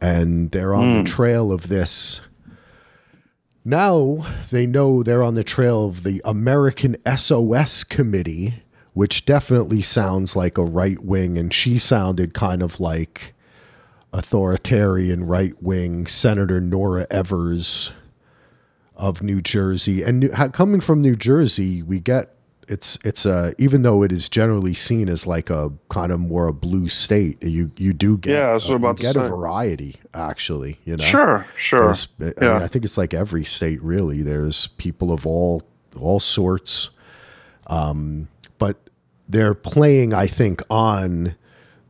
[0.00, 1.02] and they're on Hmm.
[1.04, 2.20] the trail of this.
[3.64, 10.36] Now they know they're on the trail of the American SOS Committee, which definitely sounds
[10.36, 13.33] like a right wing, and she sounded kind of like
[14.14, 17.92] authoritarian right wing Senator Nora Evers
[18.94, 20.02] of New Jersey.
[20.02, 22.30] And New, coming from New Jersey, we get
[22.68, 26.46] it's it's a even though it is generally seen as like a kind of more
[26.46, 30.78] a blue state, you you do get Yeah, uh, about get a variety actually.
[30.84, 31.92] You know, Sure, sure.
[32.20, 34.22] I, mean, I think it's like every state really.
[34.22, 35.62] There's people of all
[35.98, 36.90] all sorts,
[37.66, 38.78] um, but
[39.28, 41.34] they're playing, I think, on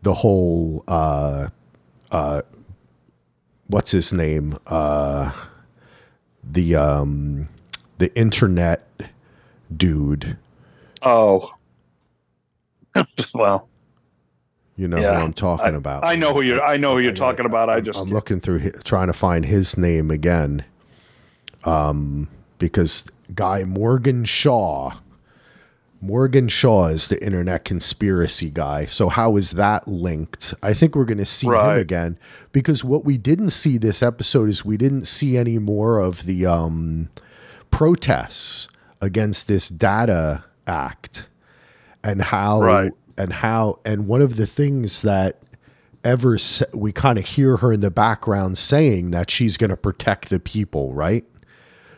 [0.03, 0.85] the whole.
[0.89, 1.49] Uh,
[2.15, 2.43] uh,
[3.67, 4.57] what's his name?
[4.67, 5.33] Uh,
[6.43, 7.49] the um,
[7.99, 8.87] the internet
[9.77, 10.37] dude.
[11.03, 11.53] Oh.
[13.35, 13.69] well,
[14.77, 16.05] You know Yeah, who I'm talking about.
[16.05, 16.63] I know who you're.
[16.63, 17.69] I know who you're I- talking about.
[17.69, 20.65] I I'm- just I'm looking through trying to find his name again.
[21.65, 24.93] Um, because guy Morgan Shaw.
[26.05, 28.85] Morgan Shaw is the internet conspiracy guy.
[28.85, 30.53] So how is that linked?
[30.63, 32.19] I think we're going to see him again
[32.53, 36.45] because what we didn't see this episode is we didn't see any more of the
[36.45, 37.09] um,
[37.71, 38.69] protests
[39.01, 41.27] against this data act
[42.03, 42.93] and how Right.
[43.17, 45.41] and how and one of the things that
[46.05, 49.77] ever sa- we kind of hear her in the background saying that she's going to
[49.77, 51.25] protect the people, right?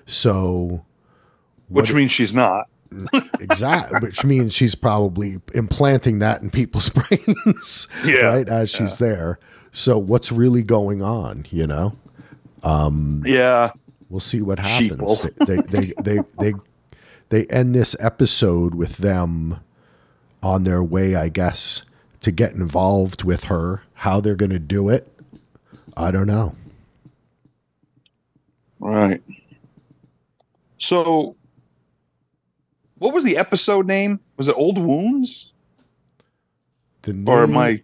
[0.06, 0.84] So
[1.68, 2.68] which means she's not.
[3.40, 8.27] Exactly, which means she's probably implanting that in people's brains, Yeah.
[8.27, 8.49] right?
[8.49, 9.38] As she's there.
[9.72, 11.46] So what's really going on?
[11.51, 11.96] You know,
[12.62, 13.70] um, Yeah.
[14.09, 15.22] we'll see what happens.
[15.46, 16.53] They, they, they, they, they,
[17.29, 19.61] they end this episode with them
[20.42, 21.85] on their way, I guess,
[22.20, 23.83] to get involved with her.
[23.94, 25.11] How they're going to do it,
[25.96, 26.55] I don't know.
[28.79, 29.22] Right.
[30.79, 31.35] So,
[32.98, 34.20] what was the episode name?
[34.37, 35.52] Was it Old Wounds?
[37.02, 37.82] The name, Or I?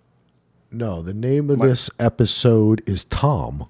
[0.71, 3.67] no, the name of my- this episode is Tom.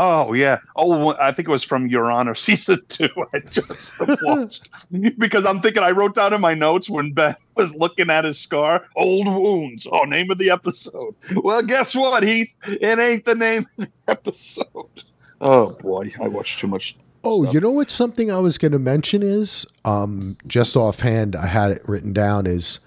[0.00, 0.60] Oh yeah.
[0.76, 3.08] Oh, I think it was from Your Honor season two.
[3.34, 4.70] I just watched
[5.18, 8.38] because I'm thinking I wrote down in my notes when Ben was looking at his
[8.38, 11.16] scar, "Old Wounds." Oh, name of the episode.
[11.34, 12.48] Well, guess what, Heath?
[12.64, 15.02] It ain't the name of the episode.
[15.40, 16.96] Oh boy, I watched too much.
[17.24, 17.54] Oh, stuff.
[17.54, 17.90] you know what?
[17.90, 22.46] Something I was going to mention is, um, just offhand, I had it written down
[22.46, 22.80] is,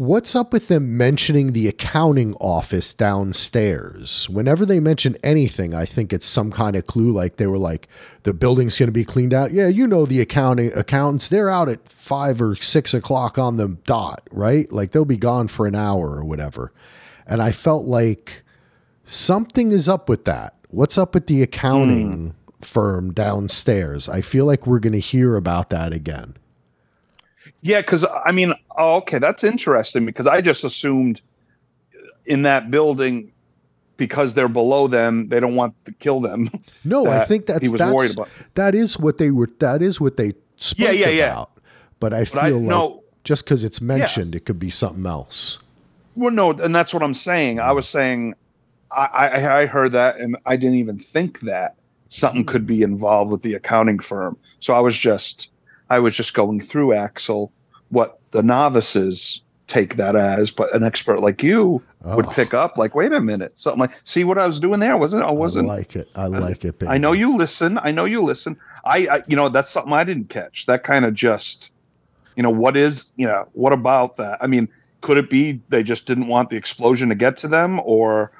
[0.00, 4.30] what's up with them mentioning the accounting office downstairs?
[4.30, 7.12] Whenever they mention anything, I think it's some kind of clue.
[7.12, 7.86] Like they were like,
[8.22, 9.52] the building's going to be cleaned out.
[9.52, 11.28] Yeah, you know the accounting accountants.
[11.28, 14.72] They're out at five or six o'clock on the dot, right?
[14.72, 16.72] Like they'll be gone for an hour or whatever.
[17.26, 18.42] And I felt like
[19.04, 20.54] something is up with that.
[20.68, 24.08] What's up with the accounting firm downstairs?
[24.08, 26.36] I feel like we're going to hear about that again.
[27.62, 31.20] Yeah, because I mean, oh, okay, that's interesting because I just assumed
[32.26, 33.32] in that building
[33.96, 36.48] because they're below them, they don't want to kill them.
[36.84, 38.28] No, I think that's he was that's worried about.
[38.54, 39.50] that is what they were.
[39.58, 41.32] That is what they spoke Yeah, yeah, yeah.
[41.32, 41.50] about.
[41.98, 45.04] But I But I feel like no, just because it's mentioned, it could be something
[45.04, 45.58] else.
[46.16, 47.60] well, no, and that's what I'm saying.
[47.60, 48.34] I was saying,
[48.90, 51.76] I, I I heard that, and I didn't even think that
[52.10, 54.36] something could be involved with the accounting firm.
[54.60, 55.50] So I was just,
[55.88, 57.50] I was just going through Axel,
[57.88, 62.76] what the novices take that as, but an expert like you would Oh, pick up,
[62.76, 65.26] like, wait a minute, something like, see what I was doing there, wasn't it?
[65.26, 65.70] I wasn't.
[65.70, 66.08] I like it.
[66.16, 66.82] I like it.
[66.86, 67.78] I know you listen.
[67.82, 68.56] I know you listen.
[68.84, 70.66] I, I you know, that's something I didn't catch.
[70.66, 71.70] That kind of just,
[72.36, 74.38] you know, what is, you know, what about that?
[74.40, 74.68] I mean,
[75.02, 78.32] could it be they just didn't want the explosion to get to them, or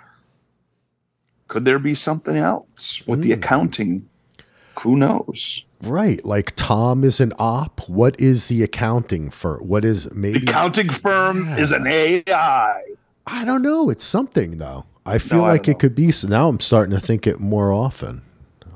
[1.51, 3.35] could there be something else with the Mm.
[3.35, 4.07] accounting?
[4.81, 5.65] Who knows?
[5.83, 6.25] Right.
[6.25, 7.81] Like Tom is an op.
[7.89, 9.59] What is the accounting for?
[9.59, 12.83] What is maybe The accounting firm is an AI.
[13.27, 13.91] I don't know.
[13.91, 14.85] It's something though.
[15.05, 16.13] I feel I like don't it could be.
[16.13, 18.23] So now I'm starting to think it more often.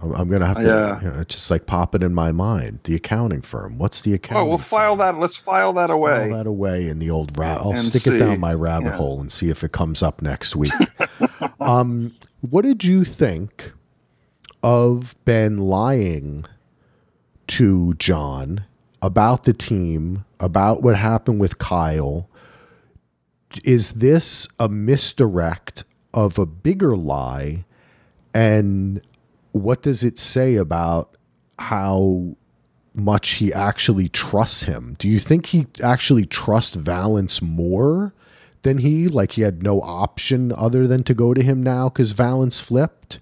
[0.03, 0.65] I'm, I'm gonna have to.
[0.65, 1.01] Yeah.
[1.03, 2.81] You know, just like pop it in my mind.
[2.85, 3.79] The accounting firm.
[3.79, 4.47] What's the accounting?
[4.47, 4.99] Oh, we'll file firm?
[5.15, 5.21] that.
[5.21, 6.29] Let's file that away.
[6.29, 7.59] File that away in the old rat.
[7.61, 8.97] I'll And stick it down my rabbit yeah.
[8.97, 10.73] hole and see if it comes up next week.
[11.61, 12.15] um,
[12.51, 13.73] what did you think
[14.63, 16.45] of Ben lying
[17.47, 18.65] to John
[19.01, 22.29] about the team, about what happened with Kyle?
[23.63, 27.65] Is this a misdirect of a bigger lie?
[28.35, 29.01] And
[29.53, 31.17] what does it say about
[31.59, 32.37] how
[32.95, 34.95] much he actually trusts him.
[34.99, 38.15] Do you think he actually trusts Valence more
[38.65, 39.07] than he?
[39.09, 43.21] Like he had no option other than to go to him now because Valence flipped?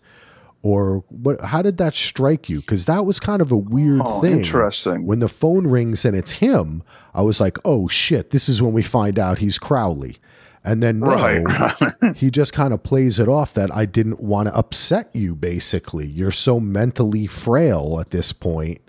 [0.64, 1.40] Or what?
[1.40, 2.60] How did that strike you?
[2.60, 4.38] Because that was kind of a weird Oh, thing.
[4.38, 5.04] interesting.
[5.06, 8.30] When the phone rings and it's him, I was like, "Oh shit!
[8.30, 10.18] This is when we find out he's Crowley."
[10.64, 11.06] And then no,
[11.42, 12.16] Right.
[12.16, 15.34] he just kind of plays it off that I didn't want to upset you.
[15.34, 18.80] Basically, you're so mentally frail at this point.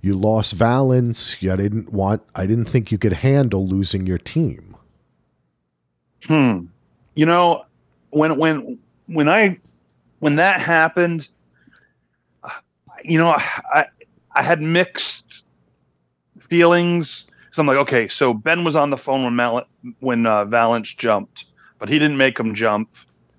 [0.00, 1.36] You lost Valence.
[1.42, 2.22] I didn't want.
[2.34, 4.69] I didn't think you could handle losing your team.
[6.24, 6.62] Hmm.
[7.14, 7.64] You know,
[8.10, 9.58] when when when I
[10.20, 11.28] when that happened,
[13.04, 13.86] you know, I
[14.34, 15.44] I had mixed
[16.38, 17.26] feelings.
[17.52, 19.66] So I'm like, okay, so Ben was on the phone when Mal-
[20.00, 21.46] when uh, jumped,
[21.78, 22.88] but he didn't make him jump.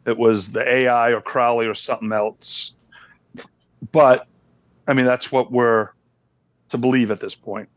[0.06, 2.74] It was the AI or Crowley or something else.
[3.92, 4.28] But
[4.88, 5.90] I mean, that's what we're
[6.70, 7.70] to believe at this point.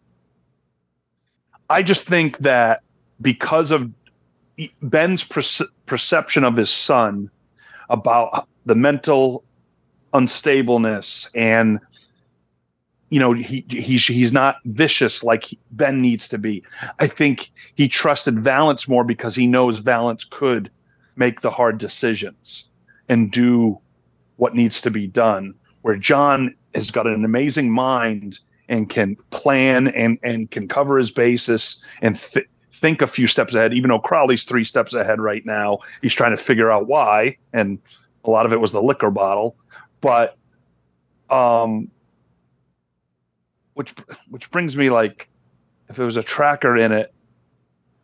[1.71, 2.83] I just think that
[3.21, 3.91] because of
[4.83, 7.31] Ben's perce- perception of his son
[7.91, 9.45] about the mental
[10.13, 11.81] unstableness and
[13.11, 16.63] you know he he's he's not vicious like Ben needs to be.
[16.99, 20.71] I think he trusted Valence more because he knows Valence could
[21.17, 22.69] make the hard decisions
[23.09, 23.79] and do
[24.37, 25.55] what needs to be done.
[25.83, 31.11] Where John has got an amazing mind and can plan and and can cover his
[31.11, 35.45] basis and fi- think a few steps ahead, even though Crowley's three steps ahead right
[35.47, 35.79] now.
[36.03, 37.79] He's trying to figure out why, and
[38.25, 39.57] a lot of it was the liquor bottle.
[40.01, 40.37] But
[41.31, 41.91] um
[43.75, 43.95] which
[44.29, 45.29] which brings me like
[45.89, 47.13] if there was a tracker in it,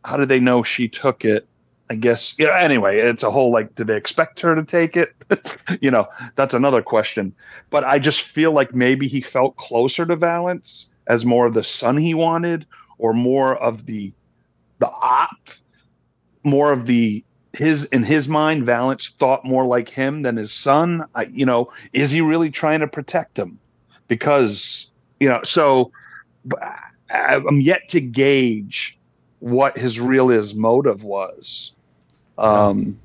[0.03, 1.47] how did they know she took it?
[1.89, 2.57] I guess yeah.
[2.57, 5.13] Anyway, it's a whole like, did they expect her to take it?
[5.81, 7.33] you know, that's another question.
[7.69, 11.63] But I just feel like maybe he felt closer to Valence as more of the
[11.63, 12.65] son he wanted,
[12.97, 14.13] or more of the
[14.81, 15.49] the op,
[16.43, 17.23] more of the
[17.53, 18.65] his in his mind.
[18.65, 21.05] Valence thought more like him than his son.
[21.15, 23.59] I, you know, is he really trying to protect him?
[24.07, 24.87] Because
[25.19, 25.91] you know, so
[27.11, 28.97] I'm yet to gauge
[29.39, 31.71] what his real his motive was.
[32.37, 32.99] Um,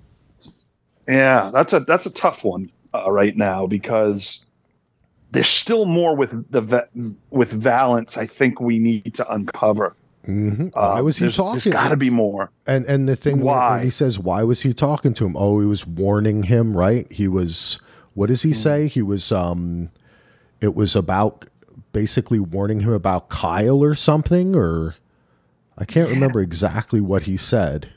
[1.06, 4.46] yeah, that's a that's a tough one uh, right now because
[5.32, 6.88] there's still more with the
[7.30, 8.16] with Valence.
[8.16, 9.94] I think we need to uncover.
[10.26, 10.68] Mm-hmm.
[10.68, 11.60] Why was he there's, talking?
[11.60, 12.50] There's got to be more.
[12.66, 13.76] And and the thing Why?
[13.76, 15.36] when he says why was he talking to him?
[15.36, 17.10] Oh, he was warning him, right?
[17.12, 17.80] He was.
[18.14, 18.88] What does he say?
[18.88, 19.30] He was.
[19.30, 19.90] Um,
[20.60, 21.44] it was about
[21.92, 24.96] basically warning him about Kyle or something, or
[25.78, 27.88] I can't remember exactly what he said.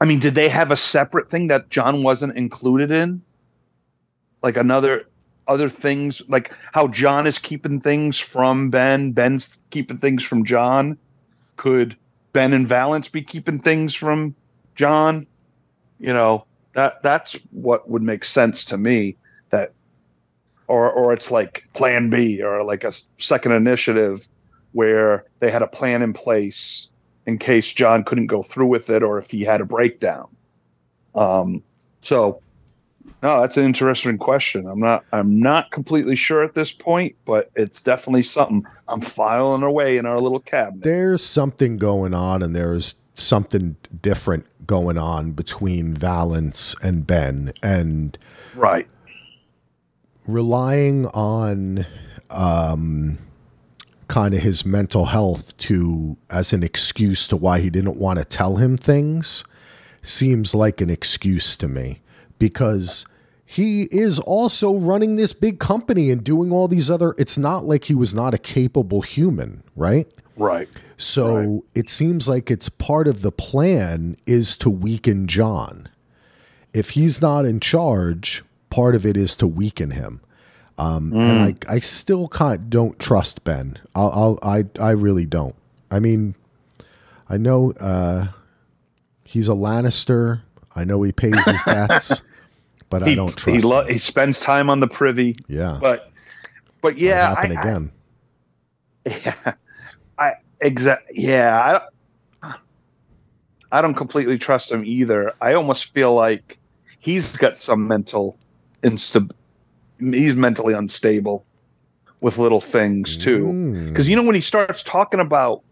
[0.00, 3.22] I mean, did they have a separate thing that John wasn't included in?
[4.42, 5.06] Like another
[5.48, 10.98] other things, like how John is keeping things from Ben, Ben's keeping things from John.
[11.56, 11.96] Could
[12.32, 14.34] Ben and Valence be keeping things from
[14.74, 15.26] John?
[15.98, 16.44] You know,
[16.74, 19.16] that that's what would make sense to me.
[19.50, 19.72] That
[20.68, 24.28] or or it's like plan B or like a second initiative
[24.72, 26.88] where they had a plan in place
[27.26, 30.28] in case John couldn't go through with it or if he had a breakdown.
[31.14, 31.62] Um,
[32.02, 32.40] so
[33.22, 34.66] no, that's an interesting question.
[34.66, 39.62] I'm not I'm not completely sure at this point, but it's definitely something I'm filing
[39.62, 40.82] away in our little cabinet.
[40.82, 48.18] There's something going on and there's something different going on between Valence and Ben and
[48.54, 48.86] right.
[50.26, 51.86] relying on
[52.30, 53.18] um,
[54.08, 58.24] kind of his mental health to as an excuse to why he didn't want to
[58.24, 59.44] tell him things
[60.02, 62.00] seems like an excuse to me
[62.38, 63.06] because
[63.44, 67.84] he is also running this big company and doing all these other it's not like
[67.84, 70.68] he was not a capable human right Right.
[70.96, 71.62] so Right.
[71.74, 75.88] it seems like it's part of the plan is to weaken John.
[76.74, 80.20] If he's not in charge, part of it is to weaken him.
[80.76, 83.78] Um, And I, I still can't, don't trust Ben.
[83.94, 85.54] I'll, I'll, I, I really don't.
[85.90, 86.34] I mean,
[87.30, 88.26] I know uh,
[89.24, 90.42] he's a Lannister.
[90.76, 92.22] I know he pays his debts,
[92.90, 93.92] but I don't he, trust lo- him.
[93.92, 96.10] he spends time on the privy, Yeah, but
[96.82, 97.92] but Might yeah, happen I, again.
[99.06, 99.54] I, yeah,
[100.18, 101.80] I exact yeah,
[102.42, 102.54] I,
[103.72, 105.32] I don't completely trust him either.
[105.40, 106.58] I almost feel like
[107.00, 108.36] he's got some mental
[108.82, 109.30] instab
[109.98, 111.44] he's mentally unstable
[112.20, 113.46] with little things too.
[113.46, 113.88] Mm.
[113.88, 115.62] Because you know when he starts talking about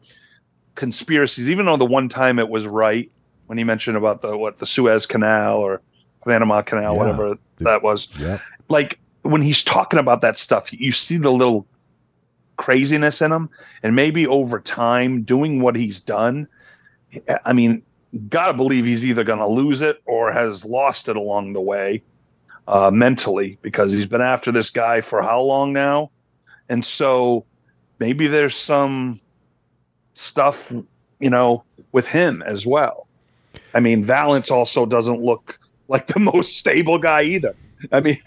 [0.75, 3.11] conspiracies, even though the one time it was right
[3.47, 5.81] when he mentioned about the what the Suez Canal or
[6.25, 6.99] Panama Canal, Yeah.
[6.99, 8.41] whatever that was, Yep.
[8.69, 11.67] like when he's talking about that stuff, you see the little
[12.57, 13.49] craziness in him,
[13.83, 16.47] and maybe over time doing what he's done.
[17.45, 17.83] I mean,
[18.29, 22.03] gotta believe he's either gonna lose it or has lost it along the way
[22.69, 26.11] uh, mentally because he's been after this guy for how long now,
[26.69, 27.45] and so
[27.99, 29.21] maybe there's some
[30.15, 30.73] stuff,
[31.21, 33.04] you know, with him as well.
[33.75, 35.59] I mean, Valence also doesn't look
[35.89, 37.55] like the most stable guy either.
[37.93, 38.19] I mean,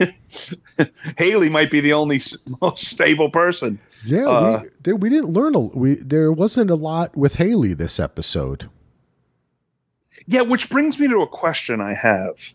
[1.18, 2.22] Hailey might be the only
[2.62, 3.80] most stable person.
[4.06, 7.74] Yeah, Uh, we there, we didn't learn a we there wasn't a lot with Hailey
[7.74, 8.70] this episode.
[10.28, 12.54] Yeah, which brings me to a question I have.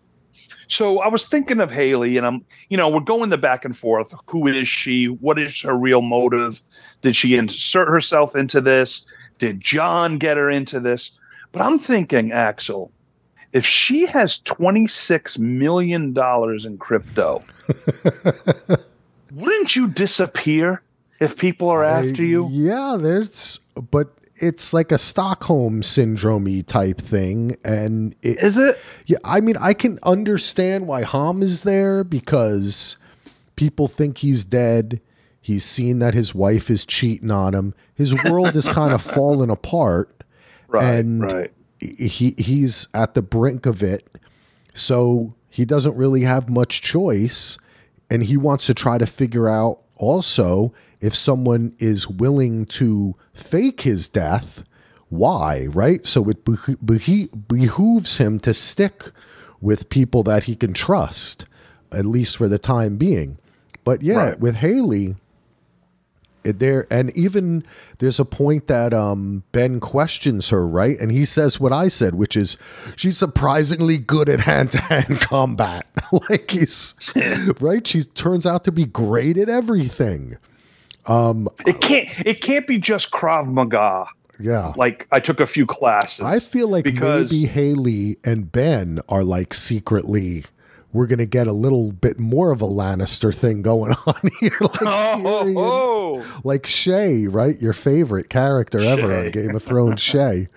[0.68, 3.76] So I was thinking of Hailey, and I'm, you know, we're going the back and
[3.76, 4.14] forth.
[4.26, 5.06] Who is she?
[5.06, 6.62] What is her real motive?
[7.02, 9.06] Did she insert herself into this?
[9.38, 11.18] Did John get her into this?
[11.52, 12.90] But I'm thinking, Axel,
[13.52, 17.42] if she has $26 million in crypto,
[19.32, 20.82] wouldn't you disappear
[21.20, 22.48] if people are after Uh, you?
[22.50, 28.78] Yeah, there's but it's like a Stockholm syndrome type thing and it, Is it?
[29.06, 32.96] yeah, I mean I can understand why Homm is there because
[33.56, 35.00] people think he's dead.
[35.40, 37.74] He's seen that his wife is cheating on him.
[37.94, 40.21] His world is kind of fallen apart.
[40.72, 41.52] Right, And- right.
[41.80, 44.06] he he's at the brink of it
[44.74, 47.58] so he doesn't really have much choice
[48.10, 53.82] and he wants to try to figure out also if someone is willing to fake
[53.82, 54.62] his death
[55.08, 56.06] why, right?
[56.06, 59.10] So it beh- beh- behooves him to stick
[59.60, 61.44] with people that he can trust,
[61.92, 63.36] at least for the time being.
[63.84, 64.40] But yeah, Right.
[64.40, 65.16] with Hailey,
[66.44, 67.64] there and even
[67.98, 70.98] there's a point that um Ben questions her, right?
[70.98, 72.56] And he says what I said, which is
[72.96, 75.86] she's surprisingly good at hand-to-hand combat.
[76.30, 76.94] like he's
[77.60, 77.86] right?
[77.86, 80.36] She turns out to be great at everything.
[81.08, 82.08] It can't.
[82.24, 84.06] It can't be just Krav Maga.
[84.38, 84.72] Yeah.
[84.76, 86.24] Like I took a few classes.
[86.24, 90.44] I feel like because maybe Hailey and Ben are like secretly
[90.92, 94.82] we're gonna get a little bit more of a Lannister thing going on here, like
[94.82, 97.60] Oh, Tyrion, oh, like Shae, right?
[97.60, 100.48] Your favorite character ever on Game of Thrones, Shae.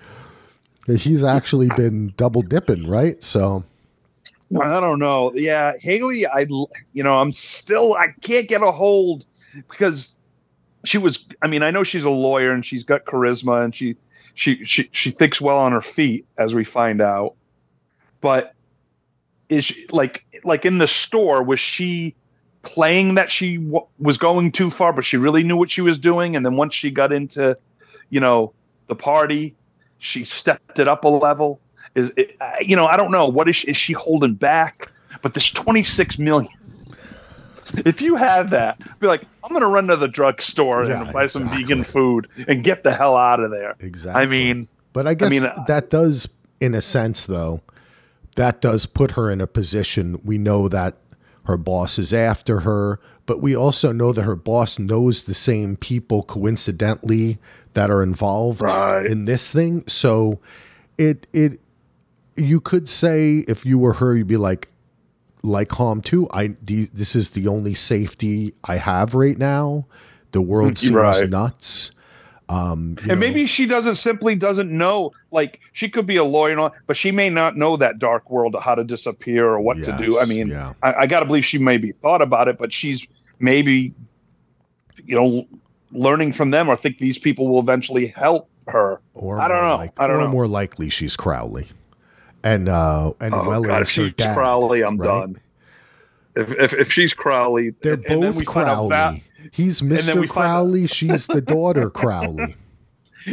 [0.87, 3.23] He's actually been double dipping, right?
[3.23, 3.63] So.
[4.61, 5.33] I don't know.
[5.33, 6.27] Yeah, Hailey.
[6.27, 6.41] I
[6.93, 9.25] you know I'm still I can't get a hold
[9.69, 10.11] because
[10.83, 11.25] she was.
[11.41, 13.95] I mean I know she's a lawyer and she's got charisma and she
[14.35, 17.33] she she she thinks well on her feet as we find out.
[18.21, 18.54] But
[19.49, 22.15] is she, like like in the store was she
[22.63, 25.97] playing that she w- was going too far but she really knew what she was
[25.97, 26.35] doing?
[26.35, 27.57] And then once she got into
[28.09, 28.53] you know
[28.87, 29.55] the party
[29.99, 31.59] she stepped it up a level?
[31.95, 33.27] Is it, you know i don't know.
[33.27, 34.91] What is she, is she holding back?
[35.21, 36.51] But this 26 million
[37.85, 41.27] if you have that be like i'm gonna run to the drugstore Yeah, and buy
[41.27, 44.21] some vegan food and get the hell out of there exactly.
[44.21, 46.29] i mean But I guess I mean, uh, that does,
[46.61, 47.61] in a sense, though,
[48.35, 50.19] that does put her in a position.
[50.23, 50.97] We know that
[51.45, 55.75] her boss is after her, but we also know that her boss knows the same
[55.77, 57.37] people coincidentally
[57.73, 59.05] that are involved Right.
[59.05, 59.83] in this thing.
[59.87, 60.39] So
[60.97, 61.59] it it
[62.35, 64.69] you could say if you were her, you'd be like,
[65.43, 66.27] like Homm too.
[66.33, 69.85] I this is the only safety I have right now.
[70.31, 71.29] The world seems Right.
[71.29, 71.91] nuts.
[72.47, 73.25] Um, you and know.
[73.27, 77.09] maybe she doesn't simply doesn't know like she could be a lawyer all, but she
[77.11, 80.25] may not know that dark world of how to disappear or what to do i
[80.25, 80.73] mean yeah.
[80.83, 83.07] I, I gotta believe she maybe thought about it but she's
[83.39, 83.95] maybe
[85.05, 85.47] you know
[85.91, 89.77] learning from them or think these people will eventually help her Or I don't know.
[89.77, 90.27] Like, I don't know.
[90.27, 91.67] more likely, she's Crowley,
[92.43, 94.35] and uh, and oh Weller god if is her she's dad.
[94.35, 95.07] crowley i'm right?
[95.21, 95.41] done
[96.35, 99.23] if, if, if she's crowley They're and- and then both we find out Crowley.
[99.51, 100.87] He's we find out- Crowley.
[100.87, 102.55] She's the daughter Crowley.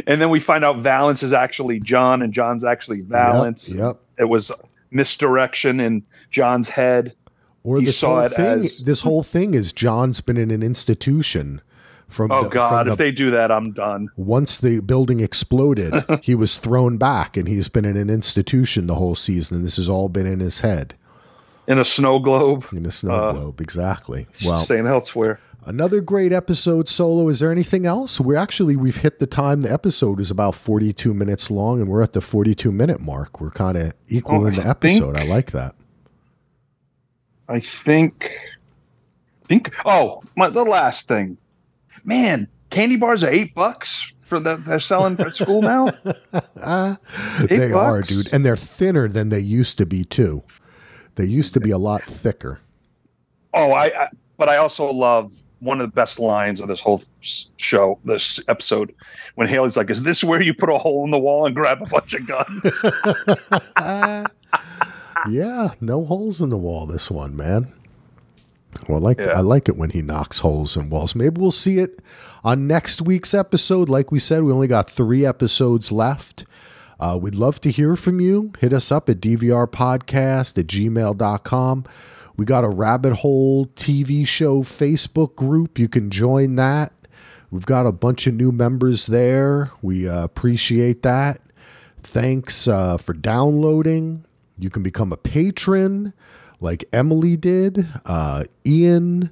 [0.07, 3.77] and then we find out valence is actually john and john's actually valence Yep.
[3.79, 3.99] yep.
[4.17, 4.51] it was
[4.89, 7.13] misdirection in john's head
[7.63, 8.65] Or He this saw whole thing.
[8.65, 11.61] as- This whole thing is John's been in an institution
[12.09, 12.29] from.
[12.31, 12.69] Oh the, God!
[12.85, 14.09] from If the- they do that, I'm done.
[14.17, 18.95] once the building exploded, he was thrown back, and he's been in an institution the
[18.95, 19.57] whole season.
[19.57, 20.95] And this has all been in his head
[21.67, 23.61] In a snow globe, in a snow Uh, globe.
[23.61, 24.27] Exactly.
[24.45, 25.39] Well, staying elsewhere.
[25.65, 27.29] Another great episode solo.
[27.29, 28.19] Is there anything else?
[28.19, 29.61] We're actually we've hit the time.
[29.61, 33.39] The episode is about 42 minutes long and we're at the 42 minute mark.
[33.39, 35.13] We're kind of equal in the episode.
[35.15, 35.75] think- I like that.
[37.47, 38.31] I think.
[39.47, 39.73] Think.
[39.85, 41.37] Oh, my, the last thing,
[42.03, 42.47] man.
[42.69, 45.89] Candy bars are eight bucks for the they're selling at school now.
[46.63, 46.95] Uh,
[47.49, 50.41] they are, dude, and they're thinner than they used to be too.
[51.15, 52.59] They used to be a lot thicker.
[53.53, 54.07] Oh, I, I.
[54.37, 55.33] But I also love
[55.63, 58.93] one of the best lines of this whole show, this episode,
[59.35, 61.81] when Hailey's like, "Is this where you put a hole in the wall and grab
[61.81, 62.83] a bunch of guns?"
[65.29, 66.85] yeah, no holes in the wall.
[66.85, 67.71] This one, man.
[68.87, 69.37] Well, I like Yeah.
[69.37, 71.15] I like it when he knocks holes in walls.
[71.15, 72.01] Maybe we'll see it
[72.43, 73.89] on next week's episode.
[73.89, 76.45] Like we said, we only got three episodes left.
[76.99, 78.53] Uh, we'd love to hear from you.
[78.59, 81.85] Hit us up at dvrpodcast at gmail.com.
[82.35, 85.77] We got a rabbit hole TV show Facebook group.
[85.77, 86.91] You can join that.
[87.51, 89.71] We've got a bunch of new members there.
[89.83, 91.41] We uh, appreciate that.
[92.01, 94.25] Thanks uh, for downloading.
[94.57, 96.13] You can become a patron
[96.59, 99.29] like Emily did, uh, Ian,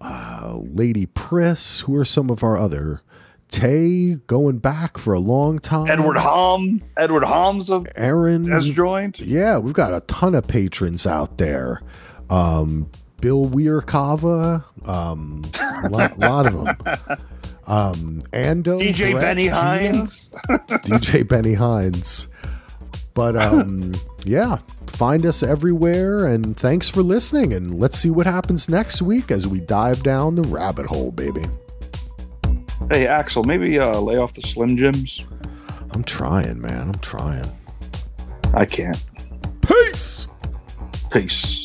[0.00, 1.80] uh, Lady Priss.
[1.80, 3.02] Who are some of our other?
[3.48, 5.90] Tay going back for a long time.
[5.90, 9.20] Edward Homm, Edward Holmes of, Aaron has joined.
[9.20, 11.82] yeah, we've got a ton of patrons out there.
[12.32, 15.44] Um, Bill Weirkava, um,
[15.84, 16.76] a lot, lot of them.
[17.66, 20.30] Um, Ando, DJ Brett, Benny Gina, Hines.
[20.48, 22.26] DJ Benny Hines.
[23.14, 23.92] But um,
[24.24, 27.52] yeah, find us everywhere, and thanks for listening.
[27.52, 31.44] And let's see what happens next week as we dive down the rabbit hole, baby.
[32.90, 35.24] Hey, Axel, maybe uh, lay off the Slim Jims.
[35.92, 36.88] I'm trying, man.
[36.88, 37.46] I'm trying.
[38.54, 39.00] I can't.
[39.60, 40.26] Peace.
[41.10, 41.61] Peace.